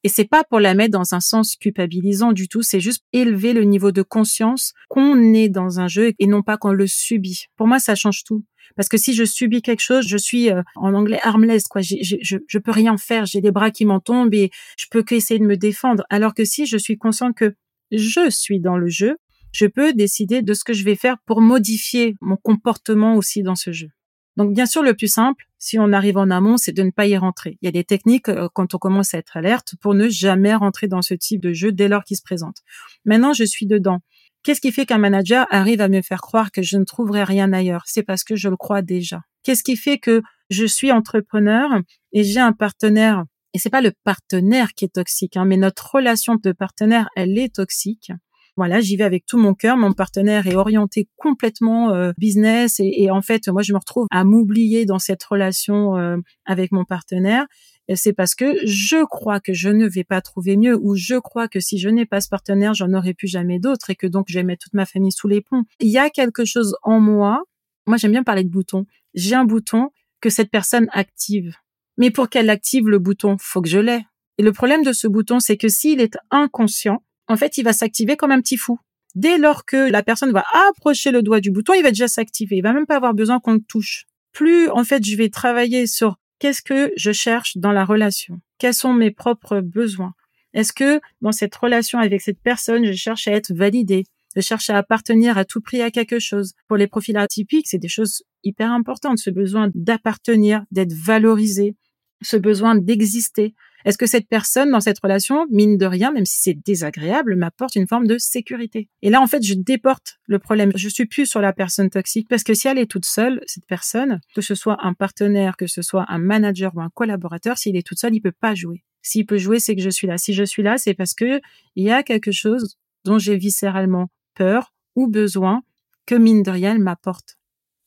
Et 0.04 0.08
c'est 0.08 0.24
pas 0.24 0.44
pour 0.44 0.60
la 0.60 0.74
mettre 0.74 0.92
dans 0.92 1.14
un 1.14 1.20
sens 1.20 1.56
culpabilisant 1.56 2.32
du 2.32 2.48
tout, 2.48 2.62
c'est 2.62 2.80
juste 2.80 3.04
élever 3.12 3.52
le 3.52 3.62
niveau 3.64 3.92
de 3.92 4.02
conscience 4.02 4.72
qu'on 4.88 5.34
est 5.34 5.48
dans 5.48 5.80
un 5.80 5.88
jeu 5.88 6.12
et 6.18 6.26
non 6.26 6.42
pas 6.42 6.56
qu'on 6.56 6.72
le 6.72 6.86
subit. 6.86 7.46
Pour 7.56 7.66
moi, 7.68 7.78
ça 7.78 7.94
change 7.94 8.24
tout. 8.24 8.44
Parce 8.76 8.88
que 8.88 8.96
si 8.96 9.12
je 9.12 9.24
subis 9.24 9.62
quelque 9.62 9.82
chose, 9.82 10.06
je 10.06 10.16
suis 10.16 10.50
euh, 10.50 10.62
en 10.76 10.94
anglais 10.94 11.20
armless, 11.22 11.68
quoi. 11.68 11.82
je, 11.82 12.16
je 12.20 12.58
peux 12.58 12.70
rien 12.70 12.96
faire, 12.96 13.26
j'ai 13.26 13.40
des 13.40 13.50
bras 13.50 13.70
qui 13.70 13.84
m'en 13.84 14.00
tombent 14.00 14.34
et 14.34 14.50
je 14.78 14.86
peux 14.90 15.02
qu'essayer 15.02 15.38
de 15.38 15.44
me 15.44 15.56
défendre. 15.56 16.04
Alors 16.10 16.34
que 16.34 16.44
si 16.44 16.66
je 16.66 16.78
suis 16.78 16.96
consciente 16.96 17.36
que 17.36 17.54
je 17.90 18.30
suis 18.30 18.60
dans 18.60 18.76
le 18.76 18.88
jeu, 18.88 19.16
je 19.52 19.66
peux 19.66 19.92
décider 19.92 20.42
de 20.42 20.54
ce 20.54 20.64
que 20.64 20.72
je 20.72 20.84
vais 20.84 20.96
faire 20.96 21.18
pour 21.26 21.40
modifier 21.40 22.14
mon 22.20 22.36
comportement 22.36 23.16
aussi 23.16 23.42
dans 23.42 23.54
ce 23.54 23.70
jeu. 23.72 23.88
Donc 24.36 24.54
bien 24.54 24.66
sûr, 24.66 24.82
le 24.82 24.94
plus 24.94 25.08
simple, 25.12 25.44
si 25.58 25.78
on 25.78 25.92
arrive 25.92 26.16
en 26.16 26.30
amont, 26.30 26.56
c'est 26.56 26.72
de 26.72 26.82
ne 26.82 26.90
pas 26.90 27.06
y 27.06 27.16
rentrer. 27.16 27.58
Il 27.60 27.66
y 27.66 27.68
a 27.68 27.72
des 27.72 27.84
techniques 27.84 28.28
euh, 28.28 28.48
quand 28.52 28.74
on 28.74 28.78
commence 28.78 29.14
à 29.14 29.18
être 29.18 29.36
alerte 29.36 29.74
pour 29.80 29.94
ne 29.94 30.08
jamais 30.08 30.54
rentrer 30.54 30.88
dans 30.88 31.02
ce 31.02 31.14
type 31.14 31.40
de 31.40 31.52
jeu 31.52 31.72
dès 31.72 31.88
lors 31.88 32.04
qu'il 32.04 32.16
se 32.16 32.22
présente. 32.22 32.56
Maintenant, 33.04 33.32
je 33.32 33.44
suis 33.44 33.66
dedans. 33.66 34.00
Qu'est-ce 34.42 34.60
qui 34.60 34.72
fait 34.72 34.86
qu'un 34.86 34.98
manager 34.98 35.46
arrive 35.50 35.80
à 35.80 35.88
me 35.88 36.02
faire 36.02 36.20
croire 36.20 36.50
que 36.50 36.62
je 36.62 36.76
ne 36.76 36.84
trouverai 36.84 37.22
rien 37.22 37.52
ailleurs? 37.52 37.84
C'est 37.86 38.02
parce 38.02 38.24
que 38.24 38.34
je 38.34 38.48
le 38.48 38.56
crois 38.56 38.82
déjà. 38.82 39.20
Qu'est-ce 39.44 39.62
qui 39.62 39.76
fait 39.76 39.98
que 39.98 40.22
je 40.50 40.64
suis 40.66 40.90
entrepreneur 40.90 41.70
et 42.12 42.24
j'ai 42.24 42.40
un 42.40 42.52
partenaire? 42.52 43.24
Et 43.54 43.58
c'est 43.58 43.70
pas 43.70 43.82
le 43.82 43.92
partenaire 44.02 44.72
qui 44.74 44.86
est 44.86 44.94
toxique, 44.94 45.36
hein, 45.36 45.44
mais 45.44 45.58
notre 45.58 45.94
relation 45.94 46.36
de 46.42 46.52
partenaire, 46.52 47.08
elle 47.14 47.38
est 47.38 47.54
toxique 47.54 48.10
voilà, 48.56 48.80
j'y 48.80 48.96
vais 48.96 49.04
avec 49.04 49.24
tout 49.26 49.38
mon 49.38 49.54
cœur. 49.54 49.76
Mon 49.76 49.92
partenaire 49.92 50.46
est 50.46 50.54
orienté 50.54 51.08
complètement 51.16 51.90
euh, 51.90 52.12
business 52.18 52.80
et, 52.80 53.10
en 53.10 53.22
fait, 53.22 53.48
moi, 53.48 53.62
je 53.62 53.72
me 53.72 53.78
retrouve 53.78 54.06
à 54.10 54.24
m'oublier 54.24 54.84
dans 54.84 54.98
cette 54.98 55.22
relation 55.22 55.96
euh, 55.96 56.18
avec 56.44 56.72
mon 56.72 56.84
partenaire. 56.84 57.46
c'est 57.94 58.12
parce 58.12 58.34
que 58.34 58.56
je 58.64 59.04
crois 59.04 59.40
que 59.40 59.52
je 59.54 59.68
ne 59.68 59.86
vais 59.86 60.04
pas 60.04 60.20
trouver 60.20 60.56
mieux 60.56 60.76
ou 60.76 60.96
je 60.96 61.16
crois 61.18 61.48
que 61.48 61.60
si 61.60 61.78
je 61.78 61.88
n'ai 61.88 62.06
pas 62.06 62.20
ce 62.20 62.28
partenaire, 62.28 62.74
j'en 62.74 62.92
aurai 62.92 63.14
plus 63.14 63.28
jamais 63.28 63.58
d'autres 63.58 63.90
et 63.90 63.96
que 63.96 64.06
donc 64.06 64.26
je 64.28 64.38
vais 64.38 64.44
mettre 64.44 64.64
toute 64.64 64.74
ma 64.74 64.86
famille 64.86 65.12
sous 65.12 65.28
les 65.28 65.40
ponts. 65.40 65.64
Il 65.80 65.88
y 65.88 65.98
a 65.98 66.10
quelque 66.10 66.44
chose 66.44 66.76
en 66.82 67.00
moi. 67.00 67.42
Moi, 67.86 67.96
j'aime 67.96 68.12
bien 68.12 68.22
parler 68.22 68.44
de 68.44 68.50
bouton. 68.50 68.86
J'ai 69.14 69.34
un 69.34 69.44
bouton 69.44 69.90
que 70.20 70.30
cette 70.30 70.50
personne 70.50 70.88
active. 70.92 71.56
Mais 71.96 72.10
pour 72.10 72.28
qu'elle 72.28 72.50
active 72.50 72.88
le 72.88 72.98
bouton, 72.98 73.36
faut 73.38 73.60
que 73.62 73.68
je 73.68 73.78
l'ai. 73.78 74.04
Et 74.38 74.42
le 74.42 74.52
problème 74.52 74.82
de 74.82 74.92
ce 74.92 75.08
bouton, 75.08 75.40
c'est 75.40 75.56
que 75.56 75.68
s'il 75.68 76.00
est 76.00 76.16
inconscient, 76.30 77.02
en 77.32 77.36
fait, 77.36 77.56
il 77.56 77.62
va 77.62 77.72
s'activer 77.72 78.16
comme 78.16 78.30
un 78.30 78.40
petit 78.40 78.58
fou. 78.58 78.78
Dès 79.14 79.38
lors 79.38 79.64
que 79.64 79.90
la 79.90 80.02
personne 80.02 80.32
va 80.32 80.44
approcher 80.68 81.10
le 81.10 81.22
doigt 81.22 81.40
du 81.40 81.50
bouton, 81.50 81.72
il 81.72 81.82
va 81.82 81.90
déjà 81.90 82.08
s'activer. 82.08 82.56
Il 82.56 82.62
va 82.62 82.74
même 82.74 82.86
pas 82.86 82.96
avoir 82.96 83.14
besoin 83.14 83.40
qu'on 83.40 83.54
le 83.54 83.62
touche. 83.66 84.04
Plus, 84.32 84.68
en 84.68 84.84
fait, 84.84 85.02
je 85.04 85.16
vais 85.16 85.30
travailler 85.30 85.86
sur 85.86 86.18
qu'est-ce 86.38 86.60
que 86.60 86.92
je 86.96 87.12
cherche 87.12 87.56
dans 87.56 87.72
la 87.72 87.86
relation? 87.86 88.40
Quels 88.58 88.74
sont 88.74 88.92
mes 88.92 89.10
propres 89.10 89.60
besoins? 89.60 90.12
Est-ce 90.52 90.74
que 90.74 91.00
dans 91.22 91.32
cette 91.32 91.54
relation 91.54 91.98
avec 91.98 92.20
cette 92.20 92.40
personne, 92.42 92.84
je 92.84 92.92
cherche 92.92 93.26
à 93.28 93.32
être 93.32 93.52
validée? 93.54 94.04
Je 94.36 94.42
cherche 94.42 94.68
à 94.68 94.76
appartenir 94.76 95.38
à 95.38 95.46
tout 95.46 95.62
prix 95.62 95.80
à 95.80 95.90
quelque 95.90 96.18
chose? 96.18 96.52
Pour 96.68 96.76
les 96.76 96.86
profils 96.86 97.16
atypiques, 97.16 97.68
c'est 97.68 97.78
des 97.78 97.88
choses 97.88 98.24
hyper 98.44 98.70
importantes. 98.70 99.18
Ce 99.18 99.30
besoin 99.30 99.70
d'appartenir, 99.74 100.64
d'être 100.70 100.92
valorisé, 100.92 101.76
ce 102.20 102.36
besoin 102.36 102.74
d'exister. 102.76 103.54
Est-ce 103.84 103.98
que 103.98 104.06
cette 104.06 104.28
personne 104.28 104.70
dans 104.70 104.80
cette 104.80 104.98
relation, 105.00 105.46
mine 105.50 105.76
de 105.76 105.86
rien, 105.86 106.12
même 106.12 106.24
si 106.24 106.40
c'est 106.40 106.54
désagréable, 106.54 107.36
m'apporte 107.36 107.76
une 107.76 107.86
forme 107.86 108.06
de 108.06 108.18
sécurité? 108.18 108.88
Et 109.02 109.10
là, 109.10 109.20
en 109.20 109.26
fait, 109.26 109.42
je 109.42 109.54
déporte 109.54 110.18
le 110.26 110.38
problème. 110.38 110.72
Je 110.74 110.88
suis 110.88 111.06
plus 111.06 111.26
sur 111.26 111.40
la 111.40 111.52
personne 111.52 111.90
toxique 111.90 112.28
parce 112.28 112.44
que 112.44 112.54
si 112.54 112.68
elle 112.68 112.78
est 112.78 112.90
toute 112.90 113.04
seule, 113.04 113.40
cette 113.46 113.66
personne, 113.66 114.20
que 114.34 114.40
ce 114.40 114.54
soit 114.54 114.78
un 114.80 114.94
partenaire, 114.94 115.56
que 115.56 115.66
ce 115.66 115.82
soit 115.82 116.06
un 116.08 116.18
manager 116.18 116.72
ou 116.74 116.80
un 116.80 116.90
collaborateur, 116.90 117.58
s'il 117.58 117.76
est 117.76 117.86
toute 117.86 117.98
seule, 117.98 118.14
il 118.14 118.20
peut 118.20 118.32
pas 118.32 118.54
jouer. 118.54 118.84
S'il 119.02 119.26
peut 119.26 119.38
jouer, 119.38 119.58
c'est 119.58 119.74
que 119.74 119.82
je 119.82 119.90
suis 119.90 120.06
là. 120.06 120.16
Si 120.16 120.32
je 120.32 120.44
suis 120.44 120.62
là, 120.62 120.78
c'est 120.78 120.94
parce 120.94 121.14
que 121.14 121.40
il 121.74 121.84
y 121.84 121.90
a 121.90 122.02
quelque 122.02 122.30
chose 122.30 122.76
dont 123.04 123.18
j'ai 123.18 123.36
viscéralement 123.36 124.08
peur 124.34 124.72
ou 124.94 125.08
besoin 125.08 125.62
que 126.06 126.14
mine 126.14 126.42
de 126.42 126.50
rien, 126.50 126.72
elle 126.72 126.80
m'apporte. 126.80 127.38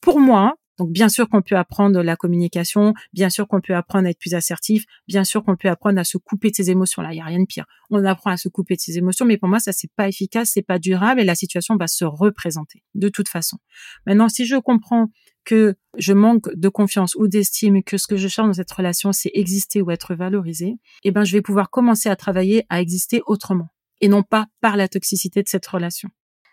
Pour 0.01 0.19
moi, 0.19 0.55
donc 0.77 0.91
bien 0.91 1.09
sûr 1.09 1.29
qu'on 1.29 1.41
peut 1.41 1.55
apprendre 1.55 2.01
la 2.01 2.15
communication, 2.15 2.93
bien 3.13 3.29
sûr 3.29 3.47
qu'on 3.47 3.61
peut 3.61 3.75
apprendre 3.75 4.07
à 4.07 4.09
être 4.09 4.19
plus 4.19 4.33
assertif, 4.33 4.85
bien 5.07 5.23
sûr 5.23 5.43
qu'on 5.43 5.55
peut 5.55 5.69
apprendre 5.69 5.99
à 5.99 6.03
se 6.03 6.17
couper 6.17 6.49
de 6.51 6.55
ses 6.55 6.69
émotions. 6.69 7.01
Là, 7.01 7.13
il 7.13 7.17
y 7.17 7.21
a 7.21 7.25
rien 7.25 7.39
de 7.39 7.45
pire. 7.45 7.65
On 7.89 8.03
apprend 8.03 8.31
à 8.31 8.37
se 8.37 8.49
couper 8.49 8.75
de 8.75 8.81
ses 8.81 8.97
émotions, 8.97 9.25
mais 9.25 9.37
pour 9.37 9.49
moi 9.49 9.59
ça 9.59 9.71
c'est 9.71 9.91
pas 9.95 10.07
efficace, 10.07 10.51
c'est 10.53 10.61
pas 10.61 10.79
durable 10.79 11.21
et 11.21 11.25
la 11.25 11.35
situation 11.35 11.75
va 11.77 11.87
se 11.87 12.05
représenter 12.05 12.83
de 12.93 13.09
toute 13.09 13.29
façon. 13.29 13.57
Maintenant, 14.05 14.29
si 14.29 14.45
je 14.45 14.55
comprends 14.57 15.09
que 15.45 15.75
je 15.97 16.13
manque 16.13 16.53
de 16.55 16.69
confiance 16.69 17.15
ou 17.15 17.27
d'estime, 17.27 17.83
que 17.83 17.97
ce 17.97 18.07
que 18.07 18.17
je 18.17 18.27
cherche 18.27 18.47
dans 18.47 18.53
cette 18.53 18.71
relation 18.71 19.11
c'est 19.11 19.31
exister 19.33 19.81
ou 19.81 19.91
être 19.91 20.15
valorisé, 20.15 20.75
eh 21.03 21.11
ben 21.11 21.23
je 21.23 21.31
vais 21.33 21.41
pouvoir 21.41 21.69
commencer 21.69 22.09
à 22.09 22.15
travailler 22.15 22.65
à 22.69 22.81
exister 22.81 23.21
autrement 23.27 23.69
et 24.01 24.07
non 24.07 24.23
pas 24.23 24.47
par 24.61 24.75
la 24.75 24.87
toxicité 24.87 25.41
de 25.43 25.47
cette 25.47 25.65
relation. 25.65 26.09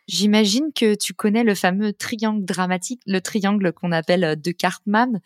J'imagine 0.09 0.73
que 0.75 0.95
tu 0.95 1.15
connais 1.15 1.45
le 1.45 1.55
fameux 1.55 1.93
triangle 1.93 2.45
dramatique, 2.45 3.01
le 3.07 3.21
triangle 3.21 3.73
qu'on 3.73 3.93
appelle 3.93 4.25
euh, 4.25 4.37
de 4.37 4.51
Cartman. 4.51 5.21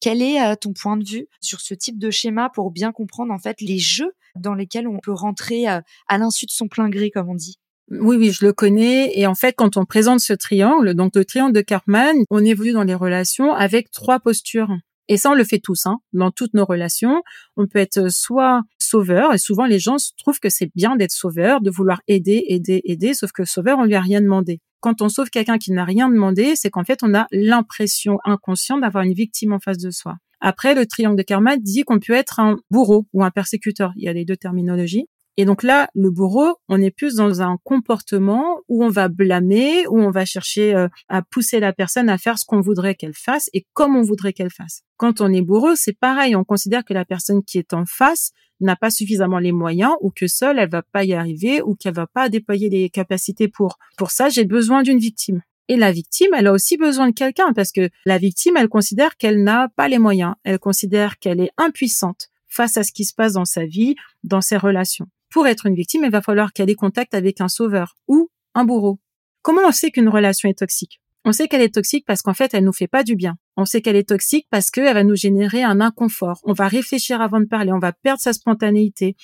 Quel 0.00 0.20
est 0.20 0.40
euh, 0.42 0.54
ton 0.60 0.72
point 0.72 0.96
de 0.96 1.08
vue 1.08 1.26
sur 1.40 1.60
ce 1.60 1.74
type 1.74 1.98
de 1.98 2.10
schéma 2.10 2.50
pour 2.54 2.70
bien 2.70 2.92
comprendre 2.92 3.32
en 3.32 3.38
fait 3.38 3.60
les 3.60 3.78
jeux 3.78 4.12
dans 4.34 4.54
lesquels 4.54 4.88
on 4.88 4.98
peut 4.98 5.12
rentrer 5.12 5.68
euh, 5.68 5.80
à 6.08 6.18
l'insu 6.18 6.46
de 6.46 6.50
son 6.50 6.68
plein 6.68 6.88
gré, 6.88 7.10
comme 7.10 7.30
on 7.30 7.34
dit? 7.34 7.58
Oui, 7.88 8.16
oui, 8.16 8.32
je 8.32 8.44
le 8.44 8.52
connais. 8.52 9.16
Et 9.16 9.26
en 9.26 9.36
fait, 9.36 9.54
quand 9.56 9.76
on 9.76 9.84
présente 9.84 10.20
ce 10.20 10.32
triangle, 10.32 10.94
donc 10.94 11.14
le 11.14 11.24
triangle 11.24 11.52
de 11.52 11.60
Cartman, 11.60 12.16
on 12.30 12.44
évolue 12.44 12.72
dans 12.72 12.82
les 12.82 12.96
relations 12.96 13.54
avec 13.54 13.92
trois 13.92 14.18
postures. 14.18 14.76
Et 15.08 15.16
ça, 15.16 15.30
on 15.30 15.34
le 15.34 15.44
fait 15.44 15.60
tous, 15.60 15.86
hein, 15.86 15.98
dans 16.12 16.30
toutes 16.30 16.54
nos 16.54 16.64
relations. 16.64 17.22
On 17.56 17.66
peut 17.66 17.78
être 17.78 18.10
soit 18.10 18.62
sauveur, 18.78 19.32
et 19.32 19.38
souvent 19.38 19.66
les 19.66 19.78
gens 19.78 19.96
trouvent 20.18 20.40
que 20.40 20.48
c'est 20.48 20.70
bien 20.74 20.96
d'être 20.96 21.12
sauveur, 21.12 21.60
de 21.60 21.70
vouloir 21.70 22.00
aider, 22.08 22.44
aider, 22.48 22.82
aider, 22.84 23.14
sauf 23.14 23.30
que 23.32 23.44
sauveur, 23.44 23.78
on 23.78 23.84
lui 23.84 23.94
a 23.94 24.00
rien 24.00 24.20
demandé. 24.20 24.60
Quand 24.80 25.02
on 25.02 25.08
sauve 25.08 25.30
quelqu'un 25.30 25.58
qui 25.58 25.72
n'a 25.72 25.84
rien 25.84 26.08
demandé, 26.08 26.54
c'est 26.54 26.70
qu'en 26.70 26.84
fait, 26.84 27.00
on 27.02 27.14
a 27.14 27.26
l'impression 27.32 28.18
inconsciente 28.24 28.82
d'avoir 28.82 29.04
une 29.04 29.14
victime 29.14 29.52
en 29.52 29.58
face 29.58 29.78
de 29.78 29.90
soi. 29.90 30.16
Après, 30.40 30.74
le 30.74 30.86
triangle 30.86 31.16
de 31.16 31.22
karma 31.22 31.56
dit 31.56 31.82
qu'on 31.82 31.98
peut 31.98 32.12
être 32.12 32.40
un 32.40 32.56
bourreau 32.70 33.06
ou 33.12 33.24
un 33.24 33.30
persécuteur. 33.30 33.92
Il 33.96 34.04
y 34.04 34.08
a 34.08 34.12
les 34.12 34.24
deux 34.24 34.36
terminologies. 34.36 35.08
Et 35.38 35.44
donc 35.44 35.62
là, 35.62 35.88
le 35.94 36.10
bourreau, 36.10 36.56
on 36.68 36.80
est 36.80 36.90
plus 36.90 37.16
dans 37.16 37.42
un 37.42 37.58
comportement 37.62 38.60
où 38.68 38.82
on 38.82 38.88
va 38.88 39.08
blâmer, 39.08 39.86
où 39.88 40.00
on 40.00 40.10
va 40.10 40.24
chercher 40.24 40.74
euh, 40.74 40.88
à 41.08 41.20
pousser 41.20 41.60
la 41.60 41.74
personne 41.74 42.08
à 42.08 42.16
faire 42.16 42.38
ce 42.38 42.46
qu'on 42.46 42.62
voudrait 42.62 42.94
qu'elle 42.94 43.14
fasse 43.14 43.50
et 43.52 43.66
comme 43.74 43.96
on 43.96 44.02
voudrait 44.02 44.32
qu'elle 44.32 44.50
fasse. 44.50 44.82
Quand 44.96 45.20
on 45.20 45.32
est 45.32 45.42
bourreau, 45.42 45.76
c'est 45.76 45.98
pareil, 45.98 46.34
on 46.34 46.44
considère 46.44 46.84
que 46.84 46.94
la 46.94 47.04
personne 47.04 47.42
qui 47.44 47.58
est 47.58 47.74
en 47.74 47.84
face 47.84 48.32
n'a 48.60 48.76
pas 48.76 48.90
suffisamment 48.90 49.38
les 49.38 49.52
moyens 49.52 49.92
ou 50.00 50.10
que 50.10 50.26
seule 50.26 50.58
elle 50.58 50.70
va 50.70 50.82
pas 50.82 51.04
y 51.04 51.12
arriver 51.12 51.60
ou 51.60 51.74
qu'elle 51.74 51.94
va 51.94 52.06
pas 52.06 52.30
déployer 52.30 52.70
les 52.70 52.88
capacités 52.88 53.48
pour. 53.48 53.78
Pour 53.98 54.10
ça, 54.10 54.30
j'ai 54.30 54.46
besoin 54.46 54.82
d'une 54.82 54.98
victime. 54.98 55.42
Et 55.68 55.76
la 55.76 55.92
victime, 55.92 56.30
elle 56.34 56.46
a 56.46 56.52
aussi 56.52 56.76
besoin 56.76 57.08
de 57.08 57.14
quelqu'un 57.14 57.52
parce 57.52 57.72
que 57.72 57.90
la 58.06 58.18
victime, 58.18 58.56
elle 58.56 58.68
considère 58.68 59.16
qu'elle 59.16 59.42
n'a 59.42 59.68
pas 59.76 59.88
les 59.88 59.98
moyens. 59.98 60.34
Elle 60.44 60.60
considère 60.60 61.18
qu'elle 61.18 61.40
est 61.40 61.50
impuissante 61.58 62.28
face 62.48 62.76
à 62.76 62.84
ce 62.84 62.92
qui 62.92 63.04
se 63.04 63.14
passe 63.14 63.34
dans 63.34 63.44
sa 63.44 63.66
vie, 63.66 63.96
dans 64.22 64.40
ses 64.40 64.56
relations. 64.56 65.08
Pour 65.30 65.46
être 65.46 65.66
une 65.66 65.74
victime, 65.74 66.04
il 66.04 66.10
va 66.10 66.22
falloir 66.22 66.52
qu'elle 66.52 66.70
ait 66.70 66.74
contact 66.74 67.14
avec 67.14 67.40
un 67.40 67.48
sauveur 67.48 67.96
ou 68.08 68.30
un 68.54 68.64
bourreau. 68.64 68.98
Comment 69.42 69.62
on 69.66 69.72
sait 69.72 69.90
qu'une 69.90 70.08
relation 70.08 70.48
est 70.48 70.58
toxique? 70.58 71.00
On 71.24 71.32
sait 71.32 71.48
qu'elle 71.48 71.62
est 71.62 71.74
toxique 71.74 72.04
parce 72.06 72.22
qu'en 72.22 72.34
fait, 72.34 72.54
elle 72.54 72.64
nous 72.64 72.72
fait 72.72 72.86
pas 72.86 73.02
du 73.02 73.16
bien. 73.16 73.34
On 73.56 73.64
sait 73.64 73.82
qu'elle 73.82 73.96
est 73.96 74.08
toxique 74.08 74.46
parce 74.48 74.70
qu'elle 74.70 74.94
va 74.94 75.02
nous 75.02 75.16
générer 75.16 75.62
un 75.64 75.80
inconfort. 75.80 76.40
On 76.44 76.52
va 76.52 76.68
réfléchir 76.68 77.20
avant 77.20 77.40
de 77.40 77.46
parler, 77.46 77.72
on 77.72 77.80
va 77.80 77.92
perdre 77.92 78.20
sa 78.20 78.32
spontanéité. 78.32 79.16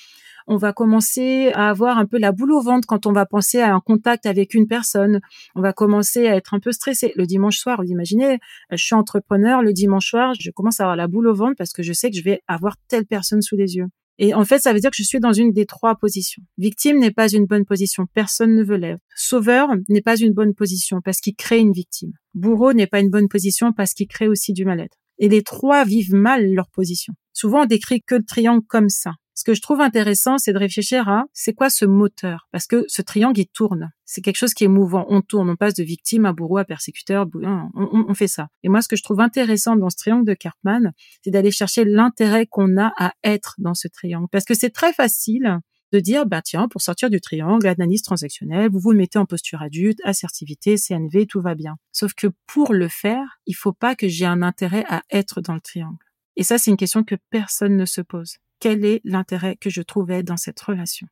On 0.45 0.57
va 0.57 0.73
commencer 0.73 1.51
à 1.53 1.69
avoir 1.69 1.97
un 1.97 2.05
peu 2.05 2.17
la 2.19 2.33
boule 2.33 2.51
au 2.51 2.61
ventre 2.61 2.85
quand 2.87 3.05
on 3.05 3.13
va 3.13 3.25
penser 3.25 3.61
à 3.61 3.73
un 3.73 3.79
contact 3.79 4.25
avec 4.25 4.53
une 4.53 4.67
personne. 4.67 5.21
On 5.55 5.61
va 5.61 5.71
commencer 5.71 6.27
à 6.27 6.35
être 6.35 6.53
un 6.53 6.59
peu 6.59 6.73
stressé. 6.73 7.13
Le 7.15 7.25
dimanche 7.25 7.57
soir, 7.57 7.81
vous 7.81 7.89
imaginez, 7.89 8.39
je 8.69 8.83
suis 8.83 8.95
entrepreneur, 8.95 9.61
le 9.61 9.71
dimanche 9.71 10.09
soir, 10.09 10.33
je 10.37 10.51
commence 10.51 10.81
à 10.81 10.83
avoir 10.83 10.97
la 10.97 11.07
boule 11.07 11.27
au 11.27 11.33
ventre 11.33 11.55
parce 11.57 11.71
que 11.71 11.83
je 11.83 11.93
sais 11.93 12.11
que 12.11 12.17
je 12.17 12.23
vais 12.23 12.41
avoir 12.47 12.75
telle 12.89 13.05
personne 13.05 13.41
sous 13.41 13.55
les 13.55 13.77
yeux. 13.77 13.87
Et 14.19 14.33
en 14.33 14.45
fait, 14.45 14.59
ça 14.59 14.73
veut 14.73 14.79
dire 14.79 14.91
que 14.91 14.97
je 14.97 15.03
suis 15.03 15.19
dans 15.19 15.33
une 15.33 15.51
des 15.51 15.65
trois 15.65 15.95
positions. 15.95 16.43
Victime 16.57 16.99
n'est 16.99 17.11
pas 17.11 17.31
une 17.31 17.45
bonne 17.45 17.65
position, 17.65 18.05
personne 18.13 18.55
ne 18.55 18.63
veut 18.63 18.77
l'être. 18.77 19.01
Sauveur 19.15 19.69
n'est 19.89 20.01
pas 20.01 20.15
une 20.15 20.33
bonne 20.33 20.53
position 20.53 21.01
parce 21.01 21.19
qu'il 21.19 21.35
crée 21.35 21.59
une 21.59 21.71
victime. 21.71 22.13
Bourreau 22.33 22.73
n'est 22.73 22.87
pas 22.87 22.99
une 22.99 23.09
bonne 23.09 23.27
position 23.27 23.73
parce 23.73 23.93
qu'il 23.93 24.07
crée 24.07 24.27
aussi 24.27 24.53
du 24.53 24.65
mal-être. 24.65 24.97
Et 25.17 25.29
les 25.29 25.43
trois 25.43 25.83
vivent 25.83 26.13
mal 26.13 26.53
leur 26.53 26.69
position. 26.69 27.13
Souvent, 27.33 27.63
on 27.63 27.65
décrit 27.65 28.01
que 28.01 28.15
le 28.15 28.23
triangle 28.23 28.65
comme 28.67 28.89
ça. 28.89 29.13
Ce 29.35 29.43
que 29.43 29.53
je 29.53 29.61
trouve 29.61 29.81
intéressant, 29.81 30.37
c'est 30.37 30.53
de 30.53 30.59
réfléchir 30.59 31.09
à 31.09 31.25
c'est 31.33 31.53
quoi 31.53 31.69
ce 31.69 31.85
moteur? 31.85 32.47
Parce 32.51 32.67
que 32.67 32.85
ce 32.87 33.01
triangle, 33.01 33.39
il 33.39 33.47
tourne. 33.47 33.91
C'est 34.05 34.21
quelque 34.21 34.37
chose 34.37 34.53
qui 34.53 34.63
est 34.63 34.67
mouvant. 34.69 35.05
On 35.09 35.21
tourne, 35.21 35.49
on 35.49 35.55
passe 35.55 35.73
de 35.73 35.83
victime 35.83 36.25
à 36.25 36.33
bourreau 36.33 36.57
à 36.57 36.65
persécuteur. 36.65 37.25
On, 37.33 37.69
on, 37.73 38.13
fait 38.13 38.27
ça. 38.27 38.49
Et 38.61 38.69
moi, 38.69 38.81
ce 38.81 38.87
que 38.87 38.95
je 38.95 39.01
trouve 39.01 39.21
intéressant 39.21 39.75
dans 39.75 39.89
ce 39.89 39.97
triangle 39.97 40.25
de 40.25 40.35
Cartman, 40.35 40.93
c'est 41.23 41.31
d'aller 41.31 41.51
chercher 41.51 41.83
l'intérêt 41.83 42.45
qu'on 42.45 42.77
a 42.77 42.93
à 42.97 43.13
être 43.23 43.55
dans 43.57 43.73
ce 43.73 43.87
triangle. 43.87 44.27
Parce 44.31 44.45
que 44.45 44.53
c'est 44.53 44.69
très 44.69 44.93
facile 44.93 45.59
de 45.91 45.99
dire, 45.99 46.25
bah 46.25 46.41
tiens, 46.41 46.67
pour 46.67 46.81
sortir 46.81 47.09
du 47.09 47.21
triangle, 47.21 47.67
analyse 47.67 48.01
transactionnelle, 48.01 48.69
vous 48.69 48.79
vous 48.79 48.93
mettez 48.93 49.19
en 49.19 49.25
posture 49.25 49.61
adulte, 49.61 49.99
assertivité, 50.03 50.75
CNV, 50.75 51.27
tout 51.27 51.41
va 51.41 51.55
bien. 51.55 51.75
Sauf 51.91 52.13
que 52.13 52.27
pour 52.47 52.73
le 52.73 52.87
faire, 52.87 53.39
il 53.45 53.53
faut 53.53 53.73
pas 53.73 53.95
que 53.95 54.07
j'ai 54.07 54.25
un 54.25 54.41
intérêt 54.41 54.85
à 54.89 55.03
être 55.11 55.41
dans 55.41 55.53
le 55.53 55.61
triangle. 55.61 55.97
Et 56.35 56.43
ça, 56.43 56.57
c'est 56.57 56.71
une 56.71 56.77
question 56.77 57.03
que 57.03 57.15
personne 57.29 57.77
ne 57.77 57.85
se 57.85 58.01
pose 58.01 58.37
quel 58.63 58.85
est 58.85 59.01
l'intérêt 59.03 59.57
que 59.57 59.69
je 59.69 59.81
trouvais 59.81 60.23
dans 60.23 60.37
cette 60.37 60.61
relation. 60.61 61.05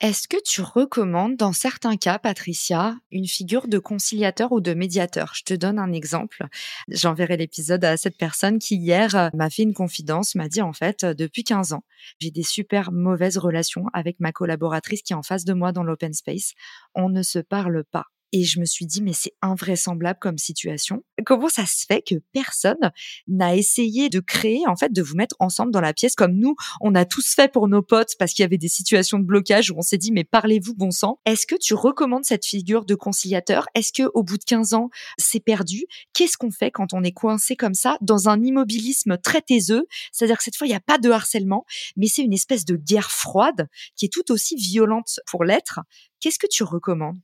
Est-ce 0.00 0.28
que 0.28 0.36
tu 0.44 0.60
recommandes, 0.60 1.36
dans 1.36 1.54
certains 1.54 1.96
cas, 1.96 2.18
Patricia, 2.18 2.96
une 3.10 3.26
figure 3.26 3.66
de 3.66 3.78
conciliateur 3.78 4.52
ou 4.52 4.60
de 4.60 4.74
médiateur? 4.74 5.32
Je 5.34 5.42
te 5.42 5.54
donne 5.54 5.78
un 5.78 5.90
exemple. 5.90 6.44
J'enverrai 6.88 7.38
l'épisode 7.38 7.82
à 7.82 7.96
cette 7.96 8.18
personne 8.18 8.58
qui, 8.58 8.76
hier, 8.76 9.30
m'a 9.32 9.48
fait 9.48 9.62
une 9.62 9.72
confidence, 9.72 10.34
m'a 10.34 10.50
dit, 10.50 10.60
en 10.60 10.74
fait, 10.74 11.02
euh, 11.02 11.14
depuis 11.14 11.44
15 11.44 11.72
ans, 11.72 11.84
j'ai 12.18 12.30
des 12.30 12.42
super 12.42 12.92
mauvaises 12.92 13.38
relations 13.38 13.86
avec 13.94 14.20
ma 14.20 14.32
collaboratrice 14.32 15.00
qui 15.00 15.14
est 15.14 15.16
en 15.16 15.22
face 15.22 15.46
de 15.46 15.54
moi 15.54 15.72
dans 15.72 15.84
l'open 15.84 16.12
space. 16.12 16.52
On 16.94 17.08
ne 17.08 17.22
se 17.22 17.38
parle 17.38 17.84
pas. 17.84 18.04
Et 18.32 18.44
je 18.44 18.60
me 18.60 18.64
suis 18.64 18.86
dit, 18.86 19.02
mais 19.02 19.12
c'est 19.12 19.34
invraisemblable 19.42 20.18
comme 20.18 20.38
situation. 20.38 21.04
Comment 21.26 21.50
ça 21.50 21.66
se 21.66 21.84
fait 21.86 22.02
que 22.02 22.14
personne 22.32 22.90
n'a 23.28 23.54
essayé 23.54 24.08
de 24.08 24.20
créer, 24.20 24.66
en 24.66 24.74
fait, 24.74 24.90
de 24.90 25.02
vous 25.02 25.14
mettre 25.16 25.36
ensemble 25.38 25.70
dans 25.70 25.82
la 25.82 25.92
pièce 25.92 26.14
comme 26.14 26.32
nous, 26.32 26.56
on 26.80 26.94
a 26.94 27.04
tous 27.04 27.34
fait 27.34 27.52
pour 27.52 27.68
nos 27.68 27.82
potes 27.82 28.14
parce 28.18 28.32
qu'il 28.32 28.42
y 28.42 28.46
avait 28.46 28.56
des 28.56 28.68
situations 28.68 29.18
de 29.18 29.24
blocage 29.24 29.70
où 29.70 29.74
on 29.76 29.82
s'est 29.82 29.98
dit, 29.98 30.12
mais 30.12 30.24
parlez-vous 30.24 30.74
bon 30.74 30.90
sang. 30.90 31.20
Est-ce 31.26 31.46
que 31.46 31.56
tu 31.56 31.74
recommandes 31.74 32.24
cette 32.24 32.46
figure 32.46 32.86
de 32.86 32.94
conciliateur? 32.94 33.66
Est-ce 33.74 33.92
que 33.92 34.10
au 34.14 34.22
bout 34.22 34.38
de 34.38 34.44
15 34.44 34.72
ans, 34.74 34.88
c'est 35.18 35.40
perdu? 35.40 35.84
Qu'est-ce 36.14 36.38
qu'on 36.38 36.50
fait 36.50 36.70
quand 36.70 36.94
on 36.94 37.02
est 37.02 37.12
coincé 37.12 37.54
comme 37.54 37.74
ça 37.74 37.98
dans 38.00 38.30
un 38.30 38.42
immobilisme 38.42 39.18
très 39.18 39.42
taiseux? 39.42 39.86
C'est-à-dire 40.10 40.38
que 40.38 40.44
cette 40.44 40.56
fois, 40.56 40.66
il 40.66 40.70
n'y 40.70 40.76
a 40.76 40.80
pas 40.80 40.98
de 40.98 41.10
harcèlement, 41.10 41.66
mais 41.96 42.06
c'est 42.06 42.22
une 42.22 42.32
espèce 42.32 42.64
de 42.64 42.76
guerre 42.76 43.10
froide 43.10 43.68
qui 43.96 44.06
est 44.06 44.12
tout 44.12 44.32
aussi 44.32 44.56
violente 44.56 45.20
pour 45.26 45.44
l'être. 45.44 45.80
Qu'est-ce 46.20 46.38
que 46.38 46.46
tu 46.50 46.64
recommandes? 46.64 47.18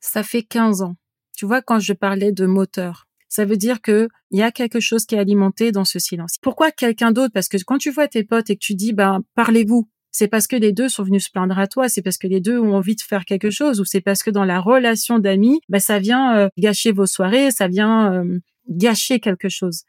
Ça 0.00 0.22
fait 0.22 0.42
15 0.42 0.82
ans. 0.82 0.96
Tu 1.36 1.46
vois, 1.46 1.62
quand 1.62 1.78
je 1.78 1.92
parlais 1.92 2.32
de 2.32 2.46
moteur, 2.46 3.06
ça 3.28 3.44
veut 3.44 3.56
dire 3.56 3.80
que 3.80 4.08
il 4.30 4.38
y 4.38 4.42
a 4.42 4.50
quelque 4.50 4.80
chose 4.80 5.06
qui 5.06 5.14
est 5.14 5.18
alimenté 5.18 5.72
dans 5.72 5.84
ce 5.84 5.98
silence. 5.98 6.36
Pourquoi 6.42 6.72
quelqu'un 6.72 7.12
d'autre? 7.12 7.32
Parce 7.32 7.48
que 7.48 7.56
quand 7.64 7.78
tu 7.78 7.90
vois 7.90 8.08
tes 8.08 8.24
potes 8.24 8.50
et 8.50 8.56
que 8.56 8.60
tu 8.60 8.74
dis, 8.74 8.92
ben, 8.92 9.20
parlez-vous, 9.34 9.88
c'est 10.10 10.28
parce 10.28 10.46
que 10.46 10.56
les 10.56 10.72
deux 10.72 10.88
sont 10.88 11.04
venus 11.04 11.26
se 11.26 11.30
plaindre 11.30 11.58
à 11.58 11.68
toi, 11.68 11.88
c'est 11.88 12.02
parce 12.02 12.18
que 12.18 12.26
les 12.26 12.40
deux 12.40 12.58
ont 12.58 12.74
envie 12.74 12.96
de 12.96 13.00
faire 13.00 13.24
quelque 13.24 13.50
chose, 13.50 13.80
ou 13.80 13.84
c'est 13.84 14.00
parce 14.00 14.22
que 14.22 14.30
dans 14.30 14.44
la 14.44 14.60
relation 14.60 15.18
d'amis, 15.20 15.60
ben, 15.68 15.78
ça 15.78 16.00
vient 16.00 16.36
euh, 16.36 16.48
gâcher 16.58 16.90
vos 16.92 17.06
soirées, 17.06 17.52
ça 17.52 17.68
vient 17.68 18.12
euh, 18.12 18.38
gâcher 18.68 19.20
quelque 19.20 19.48
chose. 19.48 19.84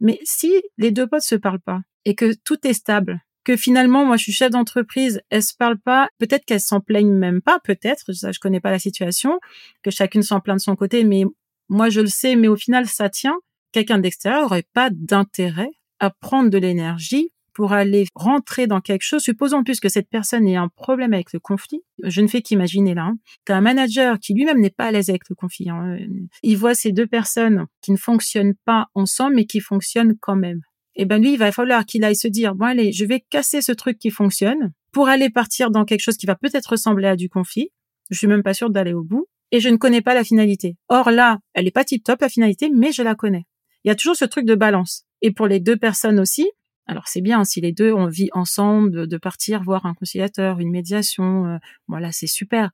Mais 0.00 0.18
si 0.24 0.50
les 0.78 0.90
deux 0.90 1.06
potes 1.06 1.22
se 1.22 1.34
parlent 1.34 1.60
pas 1.60 1.82
et 2.04 2.14
que 2.14 2.34
tout 2.44 2.66
est 2.66 2.72
stable, 2.72 3.20
que 3.44 3.56
finalement, 3.56 4.04
moi, 4.04 4.16
je 4.16 4.24
suis 4.24 4.32
chef 4.32 4.50
d'entreprise, 4.50 5.20
elles 5.30 5.42
se 5.42 5.54
parlent 5.56 5.80
pas, 5.80 6.08
peut-être 6.18 6.44
qu'elles 6.44 6.60
s'en 6.60 6.80
plaignent 6.80 7.12
même 7.12 7.40
pas, 7.40 7.58
peut-être, 7.64 8.12
ça, 8.12 8.32
je 8.32 8.38
connais 8.38 8.60
pas 8.60 8.70
la 8.70 8.78
situation, 8.78 9.38
que 9.82 9.90
chacune 9.90 10.22
s'en 10.22 10.40
plaint 10.40 10.56
de 10.56 10.62
son 10.62 10.76
côté, 10.76 11.04
mais 11.04 11.24
moi, 11.68 11.88
je 11.88 12.00
le 12.00 12.06
sais, 12.06 12.36
mais 12.36 12.48
au 12.48 12.56
final, 12.56 12.86
ça 12.86 13.08
tient. 13.08 13.36
Quelqu'un 13.72 13.98
d'extérieur 13.98 14.44
aurait 14.44 14.66
pas 14.74 14.90
d'intérêt 14.92 15.70
à 15.98 16.10
prendre 16.10 16.50
de 16.50 16.58
l'énergie 16.58 17.30
pour 17.54 17.72
aller 17.72 18.06
rentrer 18.14 18.66
dans 18.66 18.80
quelque 18.80 19.02
chose, 19.02 19.22
supposons 19.22 19.62
plus 19.62 19.80
que 19.80 19.88
cette 19.88 20.08
personne 20.08 20.46
ait 20.46 20.56
un 20.56 20.68
problème 20.68 21.12
avec 21.12 21.32
le 21.32 21.40
conflit. 21.40 21.82
Je 22.02 22.20
ne 22.20 22.26
fais 22.26 22.42
qu'imaginer 22.42 22.94
là. 22.94 23.04
Hein. 23.04 23.18
Tu 23.46 23.52
as 23.52 23.56
un 23.56 23.60
manager 23.60 24.18
qui 24.18 24.34
lui-même 24.34 24.60
n'est 24.60 24.70
pas 24.70 24.86
à 24.86 24.90
l'aise 24.90 25.10
avec 25.10 25.28
le 25.28 25.34
conflit. 25.34 25.68
Hein. 25.68 25.98
Il 26.42 26.56
voit 26.56 26.74
ces 26.74 26.92
deux 26.92 27.06
personnes 27.06 27.66
qui 27.82 27.92
ne 27.92 27.96
fonctionnent 27.96 28.54
pas 28.64 28.86
ensemble, 28.94 29.36
mais 29.36 29.44
qui 29.44 29.60
fonctionnent 29.60 30.16
quand 30.20 30.36
même. 30.36 30.60
Eh 30.94 31.04
ben 31.04 31.20
lui, 31.20 31.32
il 31.32 31.38
va 31.38 31.52
falloir 31.52 31.86
qu'il 31.86 32.04
aille 32.04 32.16
se 32.16 32.28
dire, 32.28 32.54
bon 32.54 32.66
allez, 32.66 32.92
je 32.92 33.04
vais 33.04 33.20
casser 33.20 33.62
ce 33.62 33.72
truc 33.72 33.98
qui 33.98 34.10
fonctionne 34.10 34.72
pour 34.92 35.08
aller 35.08 35.30
partir 35.30 35.70
dans 35.70 35.84
quelque 35.84 36.00
chose 36.00 36.16
qui 36.16 36.26
va 36.26 36.36
peut-être 36.36 36.72
ressembler 36.72 37.08
à 37.08 37.16
du 37.16 37.28
conflit. 37.28 37.70
Je 38.10 38.18
suis 38.18 38.26
même 38.26 38.42
pas 38.42 38.54
sûre 38.54 38.70
d'aller 38.70 38.92
au 38.92 39.02
bout. 39.02 39.26
Et 39.52 39.60
je 39.60 39.68
ne 39.68 39.76
connais 39.76 40.00
pas 40.00 40.14
la 40.14 40.24
finalité. 40.24 40.76
Or 40.88 41.10
là, 41.10 41.38
elle 41.52 41.66
est 41.66 41.72
pas 41.72 41.84
tip 41.84 42.02
top 42.02 42.22
la 42.22 42.30
finalité, 42.30 42.70
mais 42.74 42.90
je 42.90 43.02
la 43.02 43.14
connais. 43.14 43.44
Il 43.84 43.88
y 43.88 43.90
a 43.90 43.94
toujours 43.94 44.16
ce 44.16 44.24
truc 44.24 44.46
de 44.46 44.54
balance. 44.54 45.04
Et 45.20 45.30
pour 45.30 45.46
les 45.46 45.60
deux 45.60 45.76
personnes 45.76 46.18
aussi, 46.18 46.50
alors 46.86 47.06
c'est 47.06 47.20
bien 47.20 47.44
si 47.44 47.60
les 47.60 47.72
deux 47.72 47.92
ont 47.92 48.04
envie 48.04 48.30
ensemble 48.32 49.06
de, 49.06 49.16
partir 49.18 49.62
voir 49.62 49.84
un 49.86 49.94
conciliateur, 49.94 50.58
une 50.58 50.70
médiation, 50.70 51.46
euh, 51.46 51.58
voilà, 51.86 52.12
c'est 52.12 52.26
super. 52.26 52.70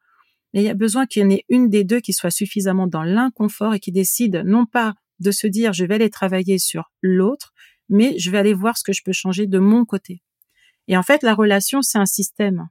Mais 0.54 0.62
il 0.62 0.64
y 0.64 0.70
a 0.70 0.74
besoin 0.74 1.06
qu'il 1.06 1.22
y 1.22 1.24
en 1.26 1.30
ait 1.30 1.44
une 1.48 1.68
des 1.68 1.84
deux 1.84 2.00
qui 2.00 2.12
soit 2.12 2.30
suffisamment 2.30 2.86
dans 2.86 3.02
l'inconfort 3.02 3.74
et 3.74 3.80
qui 3.80 3.92
décide 3.92 4.42
non 4.46 4.64
pas 4.64 4.94
de 5.18 5.30
se 5.30 5.46
dire 5.46 5.72
je 5.72 5.84
vais 5.84 5.96
aller 5.96 6.10
travailler 6.10 6.58
sur 6.58 6.92
l'autre, 7.02 7.52
mais 7.88 8.18
je 8.18 8.30
vais 8.30 8.38
aller 8.38 8.54
voir 8.54 8.76
ce 8.76 8.84
que 8.84 8.92
je 8.92 9.02
peux 9.02 9.12
changer 9.12 9.46
de 9.46 9.58
mon 9.58 9.84
côté. 9.84 10.22
Et 10.86 10.96
en 10.96 11.02
fait, 11.02 11.22
la 11.22 11.34
relation, 11.34 11.82
c'est 11.82 11.98
un 11.98 12.06
système. 12.06 12.68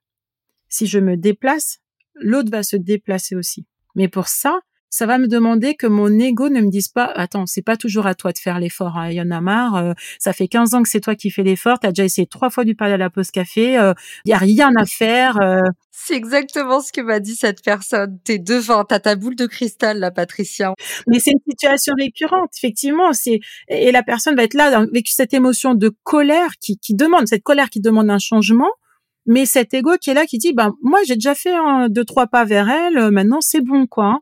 Si 0.70 0.88
je 0.88 1.00
me 1.00 1.16
déplace, 1.16 1.80
l'autre 2.16 2.52
va 2.52 2.64
se 2.64 2.76
déplacer 2.76 3.36
aussi. 3.36 3.66
Mais 3.96 4.08
pour 4.08 4.28
ça, 4.28 4.60
ça 4.98 5.06
va 5.06 5.20
me 5.20 5.28
demander 5.28 5.76
que 5.76 5.86
mon 5.86 6.10
ego 6.18 6.50
ne 6.50 6.60
me 6.60 6.72
dise 6.72 6.88
pas 6.88 7.06
attends 7.06 7.46
c'est 7.46 7.62
pas 7.62 7.78
toujours 7.78 8.08
à 8.08 8.16
toi 8.16 8.32
de 8.32 8.40
faire 8.40 8.58
l'effort 8.58 8.98
hein. 8.98 9.12
il 9.12 9.14
y 9.14 9.22
en 9.22 9.30
a 9.30 9.42
marre 9.42 9.76
euh, 9.76 9.94
ça 10.18 10.34
fait 10.34 10.48
15 10.48 10.74
ans 10.74 10.82
que 10.82 10.90
c'est 10.90 11.02
toi 11.02 11.14
qui 11.14 11.30
fais 11.30 11.44
l'effort 11.44 11.78
t'as 11.80 11.90
déjà 11.90 12.04
essayé 12.04 12.26
trois 12.26 12.50
fois 12.50 12.64
du 12.66 12.74
parler 12.74 12.96
à 12.96 12.98
la 12.98 13.12
pause 13.12 13.30
café 13.30 13.74
il 13.74 13.78
euh, 13.78 13.94
y 14.26 14.34
a 14.34 14.40
rien 14.40 14.72
à 14.76 14.88
faire 14.88 15.40
euh. 15.40 15.62
c'est 15.92 16.16
exactement 16.16 16.82
ce 16.82 16.92
que 16.92 17.02
m'a 17.02 17.20
dit 17.20 17.36
cette 17.36 17.64
personne 17.64 18.18
t'es 18.24 18.40
devant 18.40 18.86
t'as 18.86 19.00
ta 19.00 19.16
boule 19.16 19.36
de 19.36 19.46
cristal 19.46 20.00
là 20.00 20.10
Patricia 20.10 20.74
mais 21.06 21.20
c'est 21.20 21.30
une 21.30 21.52
situation 21.52 21.94
récurrente 21.96 22.50
effectivement 22.58 23.14
c'est 23.14 23.40
et 23.68 23.92
la 23.92 24.02
personne 24.02 24.36
va 24.36 24.46
être 24.46 24.56
là 24.56 24.80
avec 24.80 25.08
cette 25.10 25.36
émotion 25.36 25.76
de 25.76 25.92
colère 26.02 26.54
qui, 26.60 26.80
qui 26.80 26.96
demande 26.96 27.28
cette 27.28 27.44
colère 27.44 27.70
qui 27.70 27.82
demande 27.82 28.10
un 28.10 28.18
changement 28.18 28.72
mais 29.28 29.46
cet 29.46 29.74
ego 29.74 29.92
qui 30.02 30.10
est 30.10 30.14
là 30.14 30.26
qui 30.26 30.38
dit 30.40 30.54
ben 30.54 30.74
moi 30.82 31.00
j'ai 31.06 31.16
déjà 31.16 31.36
fait 31.36 31.54
un, 31.54 31.90
deux 31.90 32.06
trois 32.06 32.28
pas 32.28 32.46
vers 32.46 32.70
elle 32.70 33.12
maintenant 33.12 33.42
c'est 33.42 33.62
bon 33.62 33.86
quoi 33.86 34.06
hein. 34.06 34.20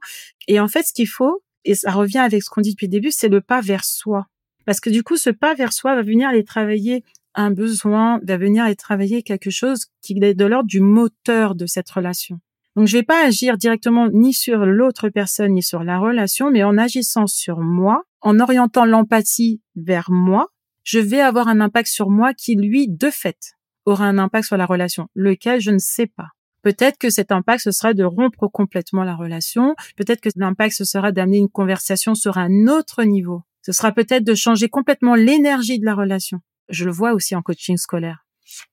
Et 0.47 0.59
en 0.59 0.67
fait, 0.67 0.83
ce 0.83 0.93
qu'il 0.93 1.07
faut, 1.07 1.43
et 1.63 1.75
ça 1.75 1.91
revient 1.91 2.19
avec 2.19 2.43
ce 2.43 2.50
qu'on 2.50 2.62
dit 2.62 2.71
depuis 2.71 2.88
le 2.88 2.91
début, 2.91 3.12
c'est 3.12 3.29
le 3.29 3.41
pas 3.41 3.62
vers 3.62 3.83
soi. 3.83 4.27
Parce 4.65 4.79
que 4.79 4.89
du 4.89 5.03
coup, 5.03 5.17
ce 5.17 5.29
pas 5.29 5.53
vers 5.53 5.74
soi 5.74 5.95
va 5.95 6.01
venir 6.01 6.29
aller 6.29 6.43
travailler 6.43 7.03
un 7.33 7.51
besoin, 7.51 8.19
va 8.24 8.38
venir 8.38 8.63
aller 8.63 8.75
travailler 8.75 9.24
quelque 9.24 9.50
chose 9.50 9.85
qui 10.01 10.17
est 10.21 10.33
de 10.33 10.45
l'ordre 10.45 10.67
du 10.67 10.79
moteur 10.79 11.55
de 11.55 11.65
cette 11.65 11.89
relation. 11.89 12.39
Donc, 12.75 12.88
je 12.88 12.97
vais 12.97 13.03
pas 13.03 13.25
agir 13.25 13.57
directement 13.57 14.09
ni 14.09 14.33
sur 14.33 14.65
l'autre 14.65 15.09
personne 15.09 15.53
ni 15.53 15.63
sur 15.63 15.83
la 15.83 15.97
relation, 15.97 16.51
mais 16.51 16.63
en 16.63 16.77
agissant 16.77 17.27
sur 17.27 17.59
moi, 17.59 18.03
en 18.21 18.39
orientant 18.39 18.85
l'empathie 18.85 19.62
vers 19.75 20.12
moi, 20.12 20.50
je 20.83 21.00
vais 21.00 21.21
avoir 21.21 21.47
un 21.47 21.62
impact 21.62 21.88
sur 21.88 22.09
moi 22.09 22.33
qui, 22.33 22.55
lui, 22.55 22.88
de 22.88 23.09
fait, 23.09 23.54
aura 23.86 24.06
un 24.06 24.18
impact 24.18 24.48
sur 24.48 24.58
la 24.58 24.65
relation, 24.65 25.08
lequel 25.15 25.62
je 25.62 25.72
ne 25.72 25.77
sais 25.77 26.08
pas. 26.08 26.30
Peut-être 26.62 26.98
que 26.98 27.12
cet 27.12 27.32
impact, 27.32 27.63
ce 27.63 27.72
sera 27.72 27.94
de 27.94 28.04
rompre 28.04 28.48
complètement 28.51 29.03
la 29.03 29.16
relation. 29.16 29.75
Peut-être 29.96 30.20
que 30.20 30.29
l'impact, 30.36 30.75
ce 30.75 30.83
sera 30.83 31.12
d'amener 31.12 31.38
une 31.38 31.50
conversation 31.50 32.16
sur 32.16 32.40
un 32.40 32.68
autre 32.68 33.03
niveau. 33.03 33.44
Ce 33.62 33.72
sera 33.72 33.92
peut-être 33.92 34.24
de 34.24 34.33
changer 34.33 34.68
complètement 34.68 35.14
l'énergie 35.14 35.79
de 35.79 35.86
la 35.86 35.94
relation. 35.94 36.40
Je 36.70 36.86
le 36.86 36.92
vois 36.92 37.14
aussi 37.14 37.36
en 37.36 37.44
coaching 37.44 37.77
scolaire. 37.77 38.25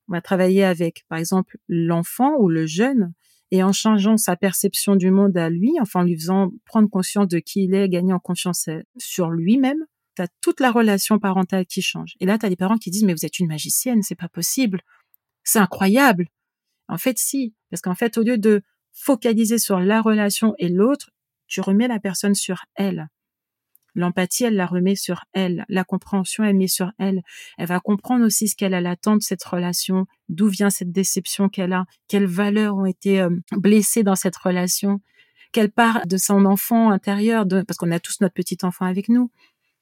On 0.07 0.13
va 0.13 0.21
travailler 0.21 0.63
avec, 0.63 1.03
par 1.07 1.19
exemple, 1.19 1.57
l'enfant 1.67 2.35
ou 2.39 2.49
le 2.49 2.65
jeune 2.65 3.13
et 3.51 3.61
en 3.61 3.71
changeant 3.71 4.17
sa 4.17 4.35
perception 4.35 4.95
du 4.95 5.11
monde 5.11 5.37
à 5.37 5.49
lui, 5.49 5.73
enfin 5.79 5.99
en 5.99 6.03
lui 6.03 6.15
faisant 6.15 6.49
prendre 6.65 6.89
conscience 6.89 7.27
de 7.27 7.37
qui 7.37 7.65
il 7.65 7.75
est, 7.75 7.87
gagner 7.89 8.13
en 8.13 8.19
confiance 8.19 8.67
sur 8.97 9.29
lui-même, 9.29 9.77
tu 10.15 10.23
as 10.23 10.27
toute 10.41 10.59
la 10.59 10.71
relation 10.71 11.19
parentale 11.19 11.67
qui 11.67 11.83
change. 11.83 12.15
Et 12.19 12.25
là, 12.25 12.39
tu 12.39 12.47
as 12.47 12.49
des 12.49 12.55
parents 12.55 12.77
qui 12.77 12.89
disent, 12.89 13.03
mais 13.03 13.13
vous 13.13 13.25
êtes 13.25 13.37
une 13.37 13.47
magicienne, 13.47 14.01
c'est 14.01 14.15
pas 14.15 14.29
possible. 14.29 14.81
C'est 15.43 15.59
incroyable. 15.59 16.27
En 16.87 16.97
fait, 16.97 17.17
si. 17.17 17.53
Parce 17.69 17.81
qu'en 17.81 17.95
fait, 17.95 18.17
au 18.17 18.23
lieu 18.23 18.37
de 18.37 18.61
focaliser 18.91 19.57
sur 19.57 19.79
la 19.79 20.01
relation 20.01 20.53
et 20.59 20.69
l'autre, 20.69 21.09
tu 21.47 21.61
remets 21.61 21.87
la 21.87 21.99
personne 21.99 22.35
sur 22.35 22.65
elle. 22.75 23.09
L'empathie, 23.95 24.45
elle 24.45 24.55
la 24.55 24.65
remet 24.65 24.95
sur 24.95 25.25
elle. 25.33 25.65
La 25.69 25.83
compréhension, 25.83 26.43
elle 26.43 26.55
met 26.55 26.67
sur 26.67 26.91
elle. 26.97 27.21
Elle 27.57 27.67
va 27.67 27.79
comprendre 27.79 28.25
aussi 28.25 28.47
ce 28.47 28.55
qu'elle 28.55 28.73
a 28.73 28.81
l'attente 28.81 29.19
de 29.19 29.23
cette 29.23 29.43
relation, 29.43 30.07
d'où 30.29 30.47
vient 30.47 30.71
cette 30.71 30.91
déception 30.91 31.47
qu'elle 31.47 31.73
a, 31.73 31.85
quelles 32.07 32.25
valeurs 32.25 32.75
ont 32.75 32.85
été 32.85 33.21
euh, 33.21 33.29
blessées 33.51 34.03
dans 34.03 34.15
cette 34.15 34.37
relation, 34.37 34.99
quelle 35.51 35.71
part 35.71 36.07
de 36.07 36.17
son 36.17 36.45
enfant 36.45 36.89
intérieur, 36.89 37.45
parce 37.47 37.77
qu'on 37.77 37.91
a 37.91 37.99
tous 37.99 38.19
notre 38.21 38.33
petit 38.33 38.57
enfant 38.63 38.85
avec 38.85 39.09
nous, 39.09 39.31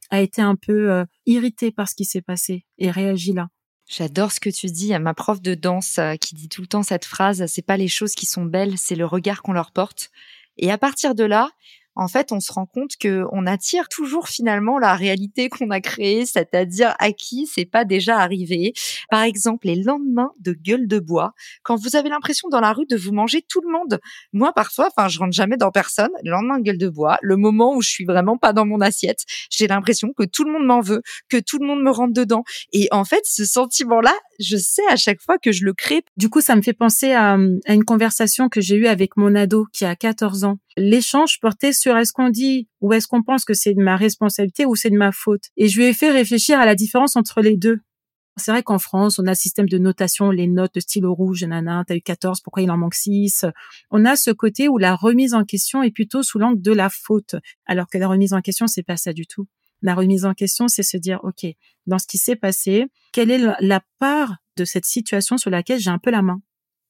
a 0.10 0.20
été 0.20 0.42
un 0.42 0.56
peu 0.56 0.92
euh, 0.92 1.06
irrité 1.26 1.72
par 1.72 1.88
ce 1.88 1.96
qui 1.96 2.04
s'est 2.04 2.22
passé 2.22 2.66
et 2.78 2.92
réagit 2.92 3.32
là. 3.32 3.48
J'adore 3.94 4.32
ce 4.32 4.40
que 4.40 4.50
tu 4.50 4.68
dis. 4.68 4.98
ma 5.00 5.14
prof 5.14 5.42
de 5.42 5.54
danse 5.54 5.98
euh, 6.00 6.16
qui 6.16 6.34
dit 6.34 6.48
tout 6.48 6.62
le 6.62 6.68
temps 6.68 6.82
cette 6.82 7.04
phrase 7.04 7.46
c'est 7.48 7.62
pas 7.62 7.76
les 7.76 7.90
choses 7.90 8.14
qui 8.14 8.26
sont 8.26 8.46
belles, 8.46 8.78
c'est 8.78 8.96
le 8.96 9.06
regard 9.06 9.42
qu'on 9.42 9.52
leur 9.52 9.72
porte. 9.72 10.12
Et 10.58 10.72
à 10.72 10.78
partir 10.78 11.14
de 11.14 11.26
là, 11.26 11.50
en 11.96 12.08
fait, 12.08 12.32
on 12.32 12.40
se 12.40 12.52
rend 12.52 12.66
compte 12.66 12.92
que 13.00 13.26
on 13.32 13.46
attire 13.46 13.90
toujours 13.90 14.28
finalement 14.28 14.80
la 14.80 14.96
réalité 14.96 15.50
qu'on 15.50 15.70
a 15.72 15.82
créée, 15.82 16.26
c'est-à-dire 16.26 16.96
à 17.00 17.12
qui 17.12 17.48
c'est 17.48 17.66
pas 17.66 17.86
déjà 17.86 18.18
arrivé. 18.18 18.74
Par 19.10 19.24
exemple, 19.24 19.68
les 19.68 19.76
lendemains 19.76 20.32
de 20.40 20.54
gueule 20.54 20.88
de 20.88 21.00
bois, 21.00 21.34
quand 21.64 21.76
vous 21.76 21.96
avez 21.96 22.10
l'impression 22.10 22.50
dans 22.50 22.62
la 22.62 22.74
rue 22.74 22.86
de 22.86 22.96
vous 22.96 23.12
manger 23.12 23.42
tout 23.48 23.62
le 23.62 23.72
monde. 23.72 24.00
Moi, 24.34 24.54
parfois, 24.54 24.90
enfin, 24.96 25.10
je 25.10 25.20
rentre 25.20 25.34
jamais 25.34 25.58
dans 25.58 25.72
personne. 25.72 26.12
Le 26.24 26.32
lendemain 26.32 26.60
de 26.60 26.64
gueule 26.64 26.78
de 26.78 26.90
bois, 26.90 27.18
le 27.22 27.38
moment 27.38 27.76
où 27.76 27.82
je 27.82 27.90
suis 27.90 28.06
vraiment 28.06 28.38
pas 28.38 28.54
dans 28.54 28.66
mon 28.66 28.82
assiette, 28.82 29.24
j'ai 29.50 29.68
l'impression 29.68 30.14
que 30.16 30.24
tout 30.24 30.44
le 30.44 30.52
monde 30.52 30.66
m'en 30.66 30.82
veut, 30.82 31.02
que 31.30 31.38
tout 31.38 31.60
le 31.60 31.68
monde 31.68 31.82
me 31.82 31.92
rentre 31.92 32.14
dedans. 32.14 32.44
Et 32.72 32.88
en 32.92 33.04
fait, 33.06 33.22
ce 33.26 33.46
sentiment-là, 33.46 34.14
je 34.42 34.58
sais 34.58 34.86
à 34.90 34.96
chaque 34.96 35.22
fois 35.22 35.38
que 35.38 35.52
je 35.52 35.66
le 35.66 35.74
crée. 35.74 36.04
Du 36.18 36.30
coup, 36.30 36.42
ça 36.42 36.56
me 36.56 36.62
fait 36.62 36.74
penser 36.74 37.12
à, 37.12 37.38
à 37.66 37.74
une 37.74 37.86
conversation 37.86 38.50
que 38.50 38.62
j'ai 38.62 38.76
eue 38.76 38.88
avec 38.88 39.18
mon 39.18 39.36
ado 39.36 39.68
qui 39.74 39.86
a 39.86 39.96
14 39.96 40.44
ans. 40.44 40.58
L'échange 40.78 41.40
portait 41.40 41.74
sur 41.74 41.98
est-ce 41.98 42.14
qu'on 42.14 42.30
dit 42.30 42.68
ou 42.82 42.94
est-ce 42.94 43.08
qu'on 43.08 43.24
pense 43.24 43.46
que 43.46 43.54
c'est 43.54 43.74
de 43.74 43.82
ma 43.82 43.96
responsabilité 43.96 44.66
ou 44.66 44.76
c'est 44.76 44.90
de 44.90 44.98
ma 44.98 45.12
faute. 45.12 45.46
Et 45.58 45.68
je 45.68 45.80
lui 45.80 45.88
ai 45.88 45.94
fait 45.94 46.12
réfléchir 46.12 46.60
à 46.60 46.66
la 46.66 46.76
différence 46.76 47.16
entre 47.16 47.42
les 47.42 47.58
deux. 47.58 47.80
C'est 48.38 48.52
vrai 48.52 48.64
qu'en 48.64 48.80
France, 48.80 49.20
on 49.20 49.28
a 49.28 49.32
un 49.32 49.36
système 49.36 49.68
de 49.68 49.78
notation, 49.78 50.32
les 50.32 50.48
notes 50.48 50.76
de 50.76 50.80
stylo 50.80 51.14
rouge, 51.14 51.44
nana, 51.44 51.84
t'as 51.86 51.96
eu 51.96 52.02
14, 52.02 52.40
pourquoi 52.42 52.64
il 52.64 52.72
en 52.72 52.78
manque 52.78 52.96
6 52.96 53.46
On 53.92 54.06
a 54.06 54.16
ce 54.16 54.32
côté 54.32 54.70
où 54.70 54.78
la 54.78 54.96
remise 54.96 55.34
en 55.34 55.44
question 55.44 55.84
est 55.84 55.92
plutôt 55.92 56.24
sous 56.24 56.40
l'angle 56.40 56.62
de 56.62 56.72
la 56.72 56.90
faute, 56.90 57.36
alors 57.66 57.88
que 57.88 57.98
la 57.98 58.08
remise 58.08 58.34
en 58.34 58.42
question, 58.42 58.68
c'est 58.68 58.84
pas 58.84 58.98
ça 58.98 59.12
du 59.12 59.28
tout. 59.28 59.48
La 59.82 59.96
remise 59.96 60.26
en 60.26 60.34
question, 60.34 60.68
c'est 60.68 60.84
se 60.84 60.98
dire, 60.98 61.20
OK, 61.24 61.46
dans 61.88 61.98
ce 61.98 62.08
qui 62.08 62.18
s'est 62.18 62.36
passé, 62.36 62.86
quelle 63.14 63.32
est 63.32 63.44
la 63.60 63.82
part 64.00 64.38
de 64.58 64.66
cette 64.66 64.86
situation 64.86 65.38
sur 65.38 65.50
laquelle 65.50 65.80
j'ai 65.80 65.90
un 65.90 65.98
peu 65.98 66.12
la 66.12 66.22
main 66.22 66.42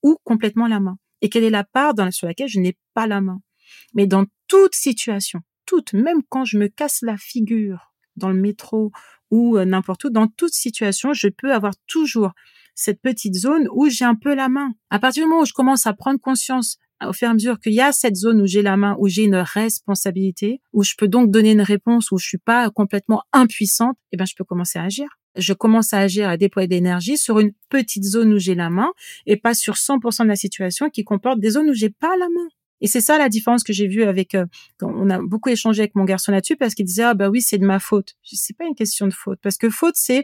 ou 0.04 0.17
complètement 0.23 0.67
la 0.67 0.80
main 0.80 0.97
et 1.21 1.30
quelle 1.30 1.43
est 1.43 1.51
la 1.51 1.63
part 1.63 1.93
sur 2.12 2.27
laquelle 2.27 2.49
je 2.49 2.60
n'ai 2.60 2.77
pas 2.93 3.08
la 3.08 3.21
main. 3.21 3.39
Mais 3.93 4.08
dans 4.08 4.25
toute 4.47 4.75
situation, 4.75 5.39
toute, 5.65 5.93
même 5.93 6.21
quand 6.30 6.45
je 6.45 6.58
me 6.58 6.67
casse 6.67 7.01
la 7.01 7.17
figure 7.17 7.93
dans 8.15 8.30
le 8.30 8.39
métro 8.39 8.91
ou 9.30 9.58
euh, 9.58 9.65
n'importe 9.65 10.06
où, 10.06 10.10
dans 10.10 10.27
toute 10.27 10.54
situation, 10.54 11.13
je 11.13 11.27
peux 11.27 11.54
avoir 11.54 11.73
toujours 11.88 12.32
cette 12.75 13.01
petite 13.01 13.36
zone 13.36 13.67
où 13.73 13.89
j'ai 13.89 14.06
un 14.06 14.15
peu 14.15 14.34
la 14.34 14.49
main. 14.49 14.73
À 14.89 14.99
partir 14.99 15.23
du 15.23 15.30
moment 15.30 15.43
où 15.43 15.45
je 15.45 15.54
commence 15.54 15.88
à 15.88 15.93
prendre 15.93 16.19
conscience 16.19 16.77
au 17.08 17.14
fur 17.14 17.28
et 17.28 17.32
à 17.32 17.34
mesure 17.34 17.60
qu'il 17.60 17.74
y 17.74 17.82
a 17.82 17.92
cette 17.92 18.16
zone 18.16 18.42
où 18.42 18.48
j'ai 18.48 18.62
la 18.62 18.78
main, 18.78 18.96
où 19.00 19.08
j'ai 19.08 19.24
une 19.24 19.36
responsabilité, 19.36 20.62
où 20.74 20.84
je 20.84 20.94
peux 20.98 21.08
donc 21.08 21.32
donner 21.32 21.52
une 21.52 21.62
réponse, 21.62 22.12
où 22.12 22.18
je 22.18 22.28
suis 22.28 22.38
pas 22.38 22.70
complètement 22.70 23.24
impuissante, 23.34 23.98
eh 24.12 24.18
ben, 24.18 24.26
je 24.26 24.36
peux 24.36 24.44
commencer 24.44 24.80
à 24.80 24.84
agir. 24.84 25.08
Je 25.36 25.54
commence 25.54 25.94
à 25.94 26.00
agir, 26.00 26.28
à 26.28 26.38
déployer 26.38 26.68
d'énergie 26.68 27.18
sur 27.18 27.40
une 27.40 27.52
petite 27.70 28.04
zone 28.04 28.34
où 28.34 28.40
j'ai 28.40 28.56
la 28.56 28.70
main 28.70 28.92
et 29.26 29.38
pas 29.38 29.54
sur 29.54 29.76
100% 29.76 30.24
de 30.24 30.28
la 30.28 30.36
situation 30.36 30.90
qui 30.90 31.04
comporte 31.04 31.40
des 31.40 31.52
zones 31.52 31.70
où 31.70 31.74
j'ai 31.74 31.90
pas 31.90 32.16
la 32.18 32.28
main. 32.28 32.50
Et 32.82 32.88
c'est 32.88 33.00
ça 33.00 33.18
la 33.18 33.30
différence 33.30 33.64
que 33.64 33.74
j'ai 33.74 33.88
vue 33.88 34.04
avec. 34.04 34.36
Euh, 34.36 34.46
on 34.82 35.10
a 35.10 35.20
beaucoup 35.22 35.50
échangé 35.50 35.82
avec 35.82 35.96
mon 35.96 36.04
garçon 36.04 36.32
là-dessus 36.32 36.58
parce 36.58 36.74
qu'il 36.74 36.86
disait 36.86 37.04
ah 37.04 37.14
bah 37.14 37.30
oui 37.30 37.42
c'est 37.42 37.60
de 37.60 37.66
ma 37.66 37.80
faute. 37.80 38.16
C'est 38.24 38.58
pas 38.58 38.66
une 38.66 38.76
question 38.76 39.08
de 39.08 39.14
faute 39.14 39.40
parce 39.42 39.58
que 39.58 39.70
faute 39.70 39.94
c'est 39.96 40.24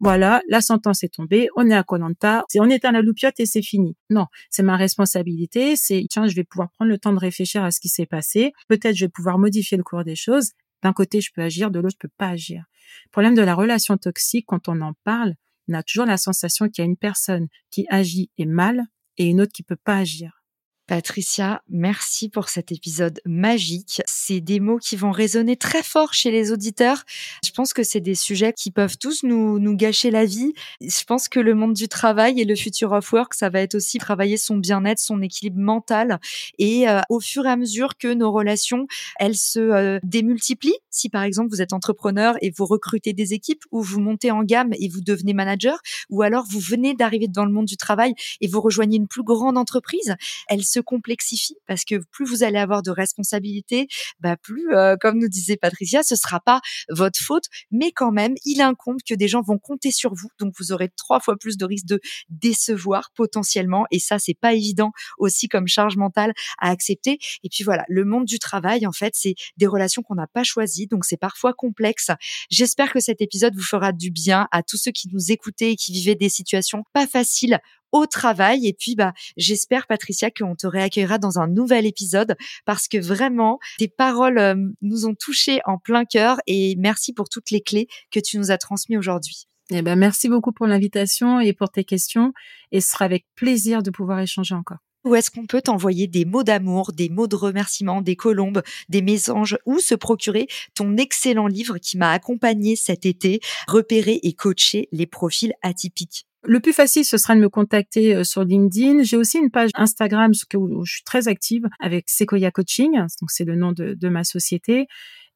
voilà, 0.00 0.42
la 0.48 0.60
sentence 0.60 1.04
est 1.04 1.14
tombée, 1.14 1.48
on 1.56 1.70
est 1.70 1.74
à 1.74 1.82
Colanta, 1.82 2.44
on 2.58 2.68
éteint 2.68 2.92
la 2.92 3.00
loupiote 3.00 3.38
et 3.38 3.46
c'est 3.46 3.62
fini. 3.62 3.96
Non, 4.10 4.26
c'est 4.50 4.62
ma 4.62 4.76
responsabilité, 4.76 5.76
c'est 5.76 6.04
tiens, 6.10 6.26
je 6.26 6.34
vais 6.34 6.44
pouvoir 6.44 6.70
prendre 6.72 6.90
le 6.90 6.98
temps 6.98 7.12
de 7.12 7.18
réfléchir 7.18 7.62
à 7.64 7.70
ce 7.70 7.80
qui 7.80 7.88
s'est 7.88 8.06
passé, 8.06 8.52
peut-être 8.68 8.96
je 8.96 9.06
vais 9.06 9.10
pouvoir 9.10 9.38
modifier 9.38 9.76
le 9.76 9.84
cours 9.84 10.04
des 10.04 10.16
choses. 10.16 10.50
D'un 10.82 10.92
côté, 10.92 11.20
je 11.20 11.30
peux 11.34 11.42
agir, 11.42 11.70
de 11.70 11.78
l'autre, 11.78 11.96
je 12.00 12.08
peux 12.08 12.12
pas 12.18 12.28
agir. 12.28 12.64
problème 13.12 13.34
de 13.34 13.42
la 13.42 13.54
relation 13.54 13.96
toxique, 13.96 14.44
quand 14.46 14.68
on 14.68 14.80
en 14.82 14.92
parle, 15.04 15.34
on 15.68 15.74
a 15.74 15.82
toujours 15.82 16.06
la 16.06 16.18
sensation 16.18 16.68
qu'il 16.68 16.84
y 16.84 16.86
a 16.86 16.90
une 16.90 16.96
personne 16.96 17.48
qui 17.70 17.86
agit 17.88 18.30
et 18.36 18.46
mal 18.46 18.82
et 19.16 19.26
une 19.26 19.40
autre 19.40 19.52
qui 19.52 19.62
peut 19.62 19.78
pas 19.82 19.98
agir. 19.98 20.43
Patricia, 20.86 21.62
merci 21.70 22.28
pour 22.28 22.50
cet 22.50 22.70
épisode 22.70 23.18
magique. 23.24 24.02
C'est 24.04 24.42
des 24.42 24.60
mots 24.60 24.76
qui 24.76 24.96
vont 24.96 25.12
résonner 25.12 25.56
très 25.56 25.82
fort 25.82 26.12
chez 26.12 26.30
les 26.30 26.52
auditeurs. 26.52 27.04
Je 27.42 27.50
pense 27.52 27.72
que 27.72 27.82
c'est 27.82 28.02
des 28.02 28.14
sujets 28.14 28.52
qui 28.52 28.70
peuvent 28.70 28.98
tous 28.98 29.22
nous, 29.22 29.58
nous 29.58 29.76
gâcher 29.76 30.10
la 30.10 30.26
vie. 30.26 30.52
Je 30.82 31.04
pense 31.04 31.30
que 31.30 31.40
le 31.40 31.54
monde 31.54 31.72
du 31.72 31.88
travail 31.88 32.38
et 32.38 32.44
le 32.44 32.54
future 32.54 32.92
of 32.92 33.10
work, 33.14 33.32
ça 33.32 33.48
va 33.48 33.62
être 33.62 33.76
aussi 33.76 33.96
travailler 33.96 34.36
son 34.36 34.58
bien-être, 34.58 34.98
son 34.98 35.22
équilibre 35.22 35.58
mental. 35.58 36.20
Et 36.58 36.86
euh, 36.86 37.00
au 37.08 37.18
fur 37.18 37.46
et 37.46 37.50
à 37.50 37.56
mesure 37.56 37.96
que 37.96 38.12
nos 38.12 38.30
relations, 38.30 38.86
elles 39.18 39.36
se 39.36 39.60
euh, 39.60 39.98
démultiplient, 40.02 40.76
si 40.90 41.08
par 41.08 41.22
exemple 41.22 41.48
vous 41.50 41.62
êtes 41.62 41.72
entrepreneur 41.72 42.34
et 42.42 42.52
vous 42.54 42.66
recrutez 42.66 43.14
des 43.14 43.32
équipes 43.32 43.62
ou 43.70 43.80
vous 43.80 44.00
montez 44.00 44.30
en 44.30 44.42
gamme 44.42 44.74
et 44.78 44.90
vous 44.90 45.00
devenez 45.00 45.32
manager, 45.32 45.78
ou 46.10 46.20
alors 46.20 46.44
vous 46.50 46.60
venez 46.60 46.92
d'arriver 46.92 47.26
dans 47.26 47.46
le 47.46 47.52
monde 47.52 47.64
du 47.64 47.78
travail 47.78 48.12
et 48.42 48.48
vous 48.48 48.60
rejoignez 48.60 48.98
une 48.98 49.08
plus 49.08 49.24
grande 49.24 49.56
entreprise, 49.56 50.14
elles 50.48 50.73
se 50.74 50.80
complexifie 50.80 51.56
parce 51.66 51.84
que 51.84 51.96
plus 52.10 52.24
vous 52.24 52.42
allez 52.42 52.58
avoir 52.58 52.82
de 52.82 52.90
responsabilités, 52.90 53.86
bah 54.20 54.36
plus, 54.36 54.74
euh, 54.74 54.96
comme 55.00 55.18
nous 55.18 55.28
disait 55.28 55.56
Patricia, 55.56 56.02
ce 56.02 56.16
sera 56.16 56.40
pas 56.40 56.60
votre 56.88 57.18
faute, 57.18 57.44
mais 57.70 57.92
quand 57.92 58.12
même, 58.12 58.34
il 58.44 58.60
incombe 58.60 58.98
que 59.08 59.14
des 59.14 59.28
gens 59.28 59.42
vont 59.42 59.58
compter 59.58 59.90
sur 59.90 60.14
vous, 60.14 60.28
donc 60.38 60.54
vous 60.58 60.72
aurez 60.72 60.90
trois 60.96 61.20
fois 61.20 61.36
plus 61.36 61.56
de 61.56 61.64
risques 61.64 61.86
de 61.86 62.00
décevoir 62.28 63.10
potentiellement, 63.14 63.86
et 63.90 63.98
ça 63.98 64.18
c'est 64.18 64.38
pas 64.38 64.54
évident 64.54 64.92
aussi 65.18 65.48
comme 65.48 65.68
charge 65.68 65.96
mentale 65.96 66.32
à 66.58 66.70
accepter. 66.70 67.18
Et 67.42 67.48
puis 67.48 67.64
voilà, 67.64 67.84
le 67.88 68.04
monde 68.04 68.24
du 68.24 68.38
travail, 68.38 68.86
en 68.86 68.92
fait, 68.92 69.14
c'est 69.16 69.34
des 69.56 69.66
relations 69.66 70.02
qu'on 70.02 70.14
n'a 70.14 70.26
pas 70.26 70.44
choisies, 70.44 70.86
donc 70.86 71.04
c'est 71.04 71.16
parfois 71.16 71.52
complexe. 71.52 72.10
J'espère 72.50 72.92
que 72.92 73.00
cet 73.00 73.20
épisode 73.20 73.54
vous 73.54 73.62
fera 73.62 73.92
du 73.92 74.10
bien 74.10 74.48
à 74.50 74.62
tous 74.62 74.76
ceux 74.76 74.92
qui 74.92 75.08
nous 75.12 75.30
écoutaient 75.30 75.72
et 75.72 75.76
qui 75.76 75.92
vivaient 75.92 76.14
des 76.14 76.28
situations 76.28 76.84
pas 76.92 77.06
faciles 77.06 77.60
au 77.94 78.06
travail. 78.06 78.66
Et 78.66 78.74
puis, 78.74 78.96
bah, 78.96 79.14
j'espère, 79.38 79.86
Patricia, 79.86 80.30
qu'on 80.30 80.56
te 80.56 80.66
réaccueillera 80.66 81.18
dans 81.18 81.38
un 81.38 81.46
nouvel 81.46 81.86
épisode 81.86 82.36
parce 82.66 82.88
que 82.88 82.98
vraiment, 82.98 83.58
tes 83.78 83.88
paroles 83.88 84.38
euh, 84.38 84.56
nous 84.82 85.06
ont 85.06 85.14
touchés 85.14 85.60
en 85.64 85.78
plein 85.78 86.04
cœur 86.04 86.38
et 86.46 86.74
merci 86.76 87.14
pour 87.14 87.28
toutes 87.28 87.50
les 87.50 87.62
clés 87.62 87.86
que 88.10 88.20
tu 88.20 88.36
nous 88.36 88.50
as 88.50 88.58
transmises 88.58 88.98
aujourd'hui. 88.98 89.46
Eh 89.70 89.80
ben, 89.80 89.96
merci 89.96 90.28
beaucoup 90.28 90.52
pour 90.52 90.66
l'invitation 90.66 91.40
et 91.40 91.54
pour 91.54 91.70
tes 91.70 91.84
questions. 91.84 92.32
Et 92.72 92.80
ce 92.80 92.90
sera 92.90 93.06
avec 93.06 93.24
plaisir 93.36 93.82
de 93.82 93.90
pouvoir 93.90 94.18
échanger 94.18 94.54
encore. 94.54 94.78
Où 95.04 95.14
est-ce 95.14 95.30
qu'on 95.30 95.46
peut 95.46 95.62
t'envoyer 95.62 96.06
des 96.06 96.24
mots 96.24 96.42
d'amour, 96.42 96.92
des 96.92 97.10
mots 97.10 97.26
de 97.26 97.36
remerciement, 97.36 98.00
des 98.00 98.16
colombes, 98.16 98.62
des 98.88 99.02
messages 99.02 99.56
ou 99.66 99.78
se 99.78 99.94
procurer 99.94 100.48
ton 100.74 100.96
excellent 100.96 101.46
livre 101.46 101.78
qui 101.78 101.96
m'a 101.96 102.10
accompagné 102.10 102.74
cet 102.74 103.06
été, 103.06 103.40
repérer 103.68 104.18
et 104.22 104.32
coacher 104.32 104.88
les 104.92 105.06
profils 105.06 105.52
atypiques? 105.62 106.26
Le 106.46 106.60
plus 106.60 106.72
facile, 106.72 107.04
ce 107.04 107.16
sera 107.16 107.34
de 107.34 107.40
me 107.40 107.48
contacter 107.48 108.14
euh, 108.14 108.24
sur 108.24 108.44
LinkedIn. 108.44 109.02
J'ai 109.02 109.16
aussi 109.16 109.38
une 109.38 109.50
page 109.50 109.70
Instagram 109.74 110.32
où 110.54 110.84
je 110.84 110.92
suis 110.92 111.04
très 111.04 111.28
active 111.28 111.64
avec 111.80 112.08
Sequoia 112.08 112.50
Coaching, 112.50 112.92
donc 112.96 113.30
c'est 113.30 113.44
le 113.44 113.56
nom 113.56 113.72
de, 113.72 114.08
ma 114.08 114.24
société. 114.24 114.86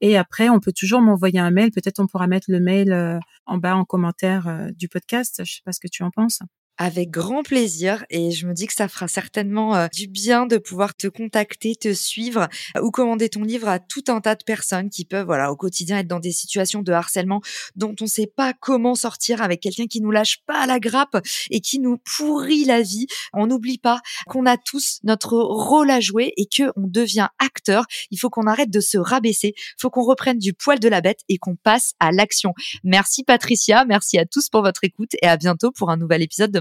Et 0.00 0.16
après, 0.16 0.48
on 0.48 0.60
peut 0.60 0.72
toujours 0.72 1.00
m'envoyer 1.00 1.40
un 1.40 1.50
mail. 1.50 1.70
Peut-être 1.72 1.98
on 1.98 2.06
pourra 2.06 2.26
mettre 2.26 2.50
le 2.50 2.60
mail 2.60 2.92
euh, 2.92 3.18
en 3.46 3.58
bas 3.58 3.74
en 3.74 3.84
commentaire 3.84 4.46
euh, 4.46 4.68
du 4.76 4.88
podcast. 4.88 5.42
Je 5.44 5.54
sais 5.54 5.62
pas 5.64 5.72
ce 5.72 5.80
que 5.80 5.88
tu 5.88 6.02
en 6.02 6.10
penses 6.10 6.40
avec 6.78 7.10
grand 7.10 7.42
plaisir 7.42 8.04
et 8.08 8.30
je 8.30 8.46
me 8.46 8.54
dis 8.54 8.66
que 8.66 8.72
ça 8.72 8.88
fera 8.88 9.08
certainement 9.08 9.74
euh, 9.74 9.88
du 9.92 10.06
bien 10.06 10.46
de 10.46 10.56
pouvoir 10.56 10.94
te 10.94 11.08
contacter, 11.08 11.74
te 11.74 11.92
suivre 11.92 12.48
euh, 12.76 12.80
ou 12.82 12.90
commander 12.90 13.28
ton 13.28 13.42
livre 13.42 13.68
à 13.68 13.80
tout 13.80 14.04
un 14.08 14.20
tas 14.20 14.36
de 14.36 14.44
personnes 14.44 14.88
qui 14.88 15.04
peuvent 15.04 15.26
voilà 15.26 15.50
au 15.50 15.56
quotidien 15.56 15.98
être 15.98 16.06
dans 16.06 16.20
des 16.20 16.32
situations 16.32 16.82
de 16.82 16.92
harcèlement 16.92 17.40
dont 17.74 17.94
on 18.00 18.04
ne 18.04 18.08
sait 18.08 18.30
pas 18.34 18.52
comment 18.54 18.94
sortir 18.94 19.42
avec 19.42 19.60
quelqu'un 19.60 19.86
qui 19.86 20.00
nous 20.00 20.12
lâche 20.12 20.38
pas 20.46 20.60
à 20.60 20.66
la 20.66 20.78
grappe 20.78 21.18
et 21.50 21.60
qui 21.60 21.80
nous 21.80 21.98
pourrit 21.98 22.64
la 22.64 22.80
vie. 22.80 23.06
On 23.32 23.48
n'oublie 23.48 23.78
pas 23.78 24.00
qu'on 24.26 24.46
a 24.46 24.56
tous 24.56 25.00
notre 25.02 25.36
rôle 25.36 25.90
à 25.90 26.00
jouer 26.00 26.32
et 26.36 26.46
que 26.46 26.70
on 26.76 26.86
devient 26.86 27.28
acteur. 27.38 27.86
Il 28.10 28.18
faut 28.18 28.30
qu'on 28.30 28.46
arrête 28.46 28.70
de 28.70 28.80
se 28.80 28.98
rabaisser, 28.98 29.54
il 29.56 29.80
faut 29.80 29.90
qu'on 29.90 30.04
reprenne 30.04 30.38
du 30.38 30.52
poil 30.52 30.78
de 30.78 30.88
la 30.88 31.00
bête 31.00 31.20
et 31.28 31.38
qu'on 31.38 31.56
passe 31.56 31.94
à 31.98 32.12
l'action. 32.12 32.54
Merci 32.84 33.24
Patricia, 33.24 33.84
merci 33.84 34.18
à 34.18 34.26
tous 34.26 34.48
pour 34.48 34.62
votre 34.62 34.84
écoute 34.84 35.10
et 35.20 35.26
à 35.26 35.36
bientôt 35.36 35.72
pour 35.72 35.90
un 35.90 35.96
nouvel 35.96 36.22
épisode 36.22 36.52
de 36.52 36.60